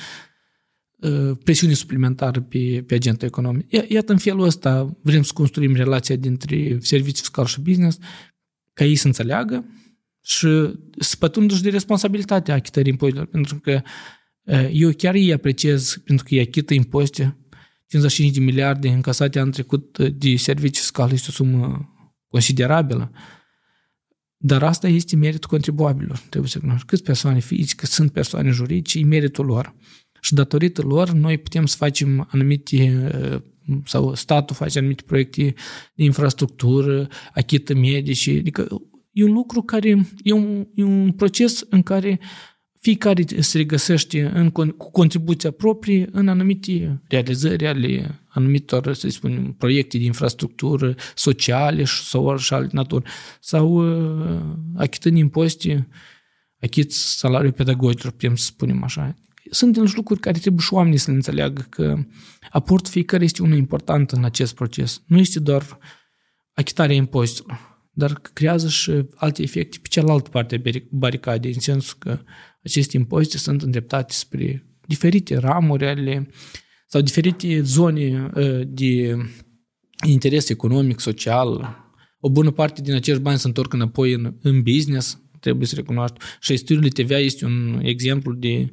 [0.96, 3.66] uh, presiune suplimentară pe, pe agentul economic.
[3.88, 7.98] Iată, în felul ăsta vrem să construim relația dintre serviciu fiscal și business,
[8.72, 9.64] ca ei să înțeleagă
[10.20, 10.48] și
[10.98, 13.90] să pătrundă de responsabilitatea achitării impozitelor, pentru că uh,
[14.72, 17.36] eu chiar îi apreciez pentru că ei achită impozite
[17.86, 21.88] 55 de miliarde încasate anul trecut de servicii fiscale este o sumă
[22.28, 23.12] considerabilă.
[24.36, 26.86] Dar asta este meritul contribuabilor, trebuie să cunoaștem.
[26.86, 29.74] Câți persoane fizice, cât sunt persoane juridice, e meritul lor.
[30.20, 33.10] Și datorită lor, noi putem să facem anumite,
[33.84, 35.54] sau statul face anumite proiecte
[35.94, 38.66] de infrastructură, achită medici, adică
[39.10, 42.20] e un lucru care, e un, e un proces în care
[42.82, 49.98] fiecare se regăsește în, cu contribuția proprie în anumite realizări ale anumitor, să spunem, proiecte
[49.98, 53.10] de infrastructură sociale sau și alte naturi,
[53.40, 54.42] sau uh,
[54.76, 55.88] achitând impozite,
[56.62, 59.14] achit salariul pedagogilor, putem să spunem așa.
[59.50, 61.96] Sunt niște lucruri care trebuie și oamenii să le înțeleagă că
[62.50, 65.02] aportul fiecare este unul important în acest proces.
[65.06, 65.78] Nu este doar
[66.52, 72.18] achitarea impozitelor, dar creează și alte efecte pe cealaltă parte a baricadei, în sensul că
[72.64, 76.28] aceste impozite sunt îndreptate spre diferite ramuri ale
[76.86, 79.16] sau diferite zone ă, de
[80.06, 81.76] interes economic, social.
[82.20, 86.26] O bună parte din acești bani se întorc înapoi în, în business, trebuie să recunoaștem.
[86.40, 88.72] Și studiul TVA este un exemplu de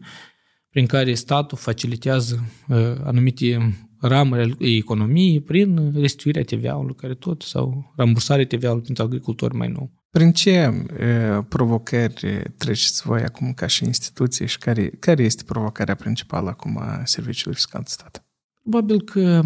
[0.70, 8.46] prin care statul facilitează uh, anumite ramuri economiei prin restituirea TVA-ului care tot sau rambursarea
[8.46, 9.99] TVA-ului pentru agricultori mai nou.
[10.10, 15.96] Prin ce uh, provocări treceți voi acum ca și instituție și care, care este provocarea
[15.96, 18.26] principală acum a Serviciului Fiscal de Stat?
[18.62, 19.42] Probabil că,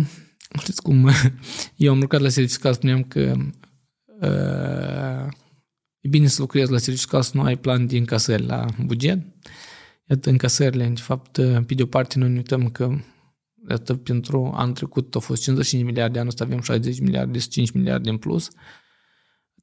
[0.60, 1.10] știți cum,
[1.76, 3.36] eu am lucrat la Serviciul Fiscal, spuneam că
[4.22, 5.34] uh,
[6.00, 9.20] e bine să lucrezi la Serviciul Fiscal să nu ai plan de încasări la buget,
[10.10, 11.32] Iată, încasările, de fapt,
[11.66, 12.96] pe de o parte noi ne uităm că
[13.70, 18.10] iată, pentru anul trecut au fost 55 miliarde, anul ăsta avem 60 miliarde, 5 miliarde
[18.10, 18.50] în plus.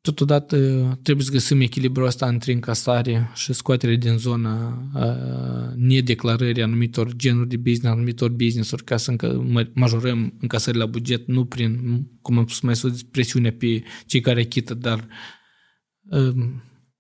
[0.02, 0.56] Totodată
[1.02, 7.48] trebuie să găsim echilibrul ăsta între încasare și scoatere din zona uh, nedeclarării anumitor genuri
[7.48, 12.44] de business, anumitor business-uri ca să încă, majorăm încasările la buget, nu prin, cum am
[12.44, 15.06] spus mai sus, presiune pe cei care achită, dar
[16.02, 16.34] uh,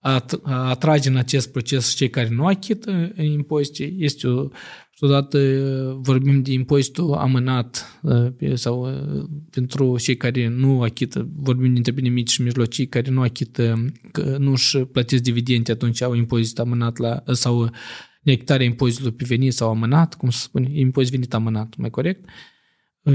[0.00, 0.24] a
[0.68, 3.94] atrage în acest proces cei care nu achită impozite.
[3.96, 4.48] Este o,
[5.00, 5.38] odată
[6.00, 8.00] vorbim de impozitul amânat
[8.54, 8.88] sau
[9.50, 13.84] pentru cei care nu achită, vorbim de întreprinderi mici și mijlocii care nu achită,
[14.38, 17.70] nu își plătesc dividende, atunci au impozit amânat la, sau
[18.22, 22.28] neachitarea impozitului pe venit sau amânat, cum se spune, impozit venit amânat, mai corect.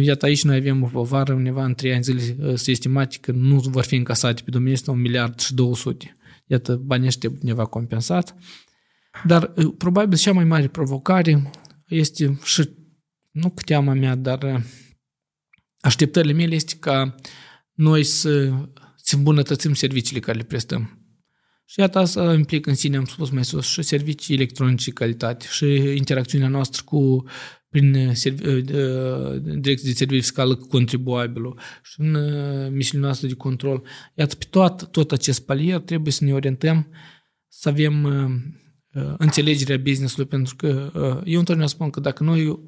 [0.02, 3.60] Iată, aici noi avem o povară undeva în 3 ani zile, se estimate că nu
[3.60, 6.18] vor fi încasate pe domeniul ăsta un miliard și 200
[6.48, 8.36] Iată, banii ăștia undeva compensat.
[9.24, 11.52] Dar probabil cea mai mare provocare
[11.88, 12.70] este și,
[13.32, 14.64] nu că teama mea, dar
[15.80, 17.16] așteptările mele este ca
[17.74, 18.52] noi să,
[18.96, 21.00] să îmbunătățim serviciile care le prestăm.
[21.66, 25.66] Și iată asta implică în sine, am spus mai sus, și servicii electronice calitate și
[25.96, 27.26] interacțiunea noastră cu
[27.70, 32.12] prin uh, uh, uh, direcție de servicii fiscală cu contribuabilul și în
[32.74, 33.84] misiunea noastră de control.
[34.14, 36.88] Iată, pe tot, tot acest palier trebuie să ne orientăm
[37.48, 38.04] să avem
[39.18, 40.91] înțelegerea business-ului, pentru că
[41.26, 42.60] eu întotdeauna spun că dacă noi,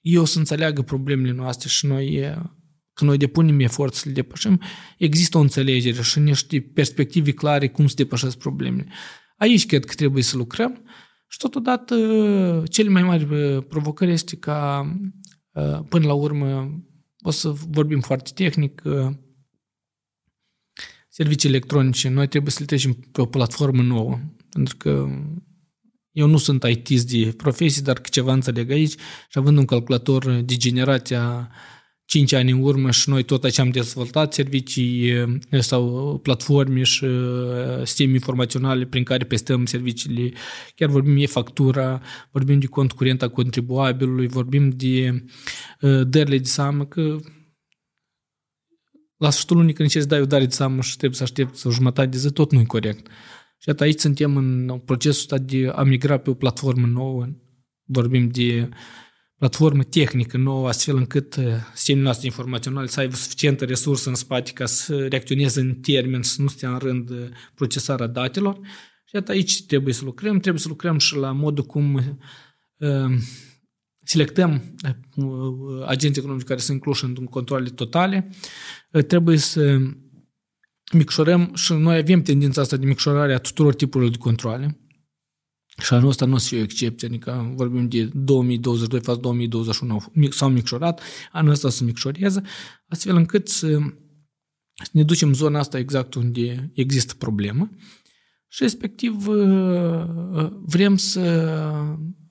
[0.00, 2.34] eu să înțeleagă problemele noastre și noi
[2.92, 4.60] că noi depunem efort să le depășim,
[4.98, 8.86] există o înțelegere și niște perspective clare cum să depășesc problemele.
[9.36, 10.82] Aici cred că trebuie să lucrăm
[11.28, 11.96] și totodată,
[12.70, 13.26] cele mai mari
[13.62, 14.86] provocări este ca,
[15.88, 16.80] până la urmă,
[17.18, 18.82] o să vorbim foarte tehnic,
[21.08, 25.08] servicii electronice, noi trebuie să le trecem pe o platformă nouă, pentru că
[26.14, 28.92] eu nu sunt it de profesie, dar că ceva înțeleg aici
[29.28, 31.50] și având un calculator de generația
[32.04, 35.12] 5 ani în urmă și noi tot așa am dezvoltat servicii
[35.50, 37.06] sau platforme și
[37.84, 40.32] sisteme informaționale prin care pestăm serviciile.
[40.74, 45.24] Chiar vorbim de factura, vorbim de cont curent a contribuabilului, vorbim de
[46.04, 47.18] dările de seamă, că
[49.16, 51.66] la sfârșitul lunii când încerci să dai o dare de seamă și trebuie să aștepți
[51.66, 53.06] o jumătate de zi, tot nu e corect.
[53.64, 57.26] Și atât aici suntem în procesul ăsta de a migra pe o platformă nouă.
[57.84, 58.68] Vorbim de
[59.36, 61.44] platformă tehnică nouă, astfel încât uh,
[61.74, 66.42] sistemul noastre informaționale să aibă suficientă resursă în spate ca să reacționeze în termen, să
[66.42, 68.58] nu stea în rând uh, procesarea datelor.
[69.04, 70.38] Și atât aici trebuie să lucrăm.
[70.38, 71.94] Trebuie să lucrăm și la modul cum
[72.76, 73.18] uh,
[74.02, 74.74] selectăm
[75.86, 78.30] agenții economici care sunt incluși în controle totale.
[79.06, 79.78] Trebuie să
[80.96, 84.78] micșorăm și noi avem tendința asta de micșorare a tuturor tipurilor de controle.
[85.82, 90.02] Și anul ăsta nu o să fie o excepție, adică vorbim de 2022 față 2021
[90.30, 91.00] s-au micșorat,
[91.32, 92.42] anul ăsta o să micșoreze,
[92.88, 93.78] astfel încât să,
[94.74, 97.70] să ne ducem în zona asta exact unde există problemă
[98.48, 99.24] și respectiv
[100.62, 101.60] vrem să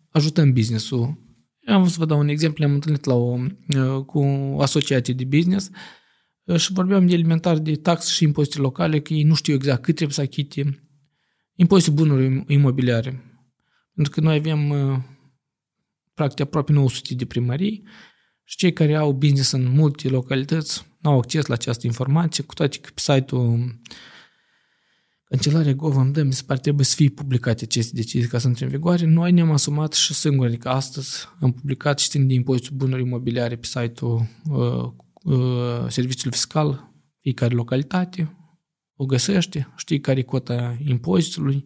[0.10, 1.22] ajutăm business-ul.
[1.66, 3.38] Am vrut să vă dau un exemplu, am întâlnit la o,
[4.06, 4.20] cu
[4.54, 5.70] o asociație de business
[6.58, 9.96] și vorbeam de elementar de taxe și impozite locale, că ei nu știu exact cât
[9.96, 10.88] trebuie să achite
[11.56, 13.24] impozite bunuri imobiliare.
[13.96, 15.00] Pentru că noi avem uh,
[16.14, 17.88] practic aproape 900 de primării
[18.44, 22.54] și cei care au business în multe localități nu au acces la această informație, cu
[22.54, 23.82] toate că pe site-ul
[25.34, 28.72] Cancelarea GovMD mi se pare trebuie să fie publicate aceste decizii ca să intre în
[28.72, 29.06] vigoare.
[29.06, 33.66] Noi ne-am asumat și singuri, adică astăzi am publicat și de impozitul bunuri imobiliare pe
[33.66, 38.38] site-ul uh, uh, serviciului fiscal, fiecare localitate,
[38.96, 41.66] o găsește, știi care e cota impozitului,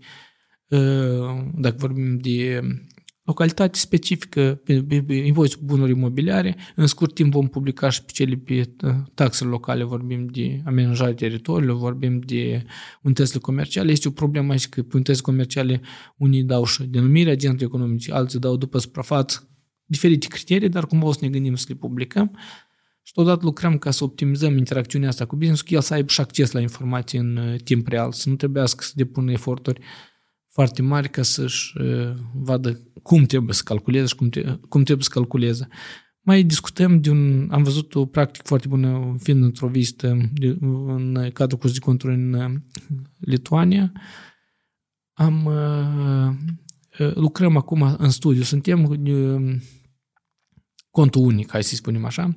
[1.53, 2.61] dacă vorbim de
[3.27, 8.11] localitate specifică, pe, pe, pe impozitul bunuri imobiliare, în scurt timp vom publica și pe
[8.11, 8.75] cele pe
[9.13, 12.63] taxele locale, vorbim de amenajare teritoriului, vorbim de
[13.01, 13.91] unitățile comerciale.
[13.91, 15.81] Este o problemă aici că pe unitățile comerciale
[16.17, 19.49] unii dau și denumirea agentului economici, alții dau după suprafață
[19.85, 22.37] diferite criterii, dar cumva o să ne gândim să le publicăm.
[23.07, 26.21] Și totodată lucrăm ca să optimizăm interacțiunea asta cu business, că el să aibă și
[26.21, 29.81] acces la informații în timp real, să nu trebuiască să depună eforturi
[30.47, 31.73] foarte mari ca să-și
[32.33, 35.67] vadă cum trebuie să calculeze și cum, te, cum trebuie să calculeze.
[36.19, 37.47] Mai discutăm de un...
[37.51, 40.31] Am văzut o practică foarte bună fiind într-o vizită
[40.87, 42.61] în cadrul cursului de control în
[43.19, 43.91] Lituania.
[45.13, 45.49] Am...
[47.13, 48.41] Lucrăm acum în studiu.
[48.41, 49.01] Suntem
[50.89, 52.35] contul unic, hai să spunem așa,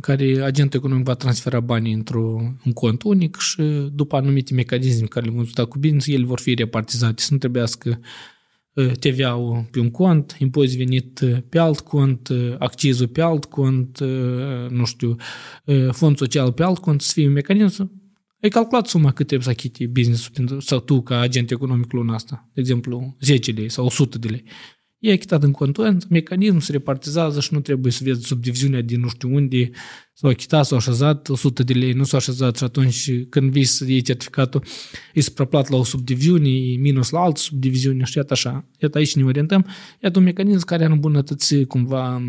[0.00, 5.26] în care agentul economic va transfera banii într-un cont unic și după anumite mecanisme care
[5.26, 8.00] le vom sta cu business, ele vor fi repartizate, să nu trebuiască
[8.76, 14.00] ă, TVA-ul pe un cont, impozit venit pe alt cont, ă, accizul pe alt cont,
[14.00, 14.06] ă,
[14.70, 15.16] nu știu,
[15.90, 17.98] fond social pe alt cont, să fie un mecanism
[18.42, 22.48] ai calculat suma cât trebuie să achite business sau tu ca agent economic luna asta,
[22.54, 24.44] de exemplu 10 lei sau 100 de lei.
[24.98, 29.08] E achitat în content, mecanismul se repartizează și nu trebuie să vezi subdiviziunea din nu
[29.08, 29.70] știu unde
[30.12, 33.84] s-au achitat, s-au așezat 100 de lei, nu s-au așezat și atunci când vii să
[33.88, 34.64] iei certificatul,
[35.14, 38.68] e supraplat la o subdiviziune, e minus la altă subdiviziune și iată așa.
[38.78, 39.66] Iată aici ne orientăm.
[40.02, 42.22] Iată un mecanism care ar îmbunătăți cumva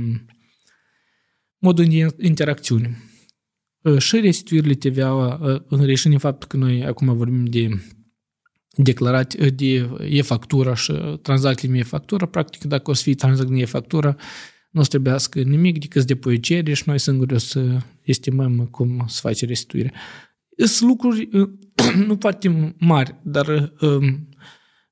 [1.58, 3.04] modul de interacțiune.
[3.98, 7.70] Și restituirile TVA, înreșind în faptul că noi acum vorbim de
[8.84, 14.18] declarat de e-factură și tranzacțiile în e-factură, practic dacă o să fie tranzacții în e-factură,
[14.72, 18.68] nu o să trebuiască nimic decât să depui cerere și noi singuri o să estimăm
[18.72, 19.94] cum să face restituire.
[20.58, 21.30] Sunt lucruri
[22.08, 24.30] nu foarte mari, dar um,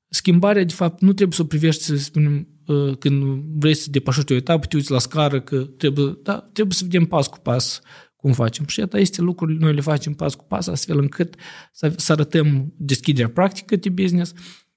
[0.08, 3.22] schimbarea, de fapt, nu trebuie să o privești, să spunem, uh, când
[3.58, 7.04] vrei să depășești o etapă, te uiți la scară, că trebuie, da, trebuie să vedem
[7.04, 7.80] pas cu pas
[8.20, 8.66] cum facem.
[8.66, 11.34] Și asta este lucruri, noi le facem pas cu pas, astfel încât
[11.72, 14.32] să, să arătăm deschiderea practică de business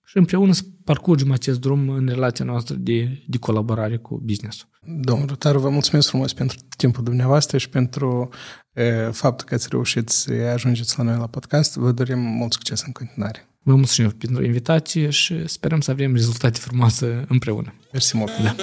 [0.05, 5.27] și împreună să parcurgem acest drum în relația noastră de, de colaborare cu business Domnul
[5.27, 8.29] Rotaru, vă mulțumesc frumos pentru timpul dumneavoastră și pentru
[8.73, 11.75] e, faptul că ați reușit să ajungeți la noi la podcast.
[11.75, 13.47] Vă dorim mult succes în continuare.
[13.63, 17.73] Vă mulțumim pentru invitație și sperăm să avem rezultate frumoase împreună.
[17.93, 18.55] Merci mon père.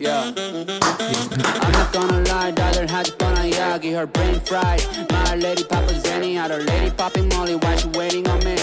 [0.00, 0.32] Yeah.
[0.34, 6.50] I'm not gonna lie, 달을 하지거나 이야기 Her brain fried My lady Papa Zenny Out
[6.50, 8.56] her lady popping Molly Why she waiting on me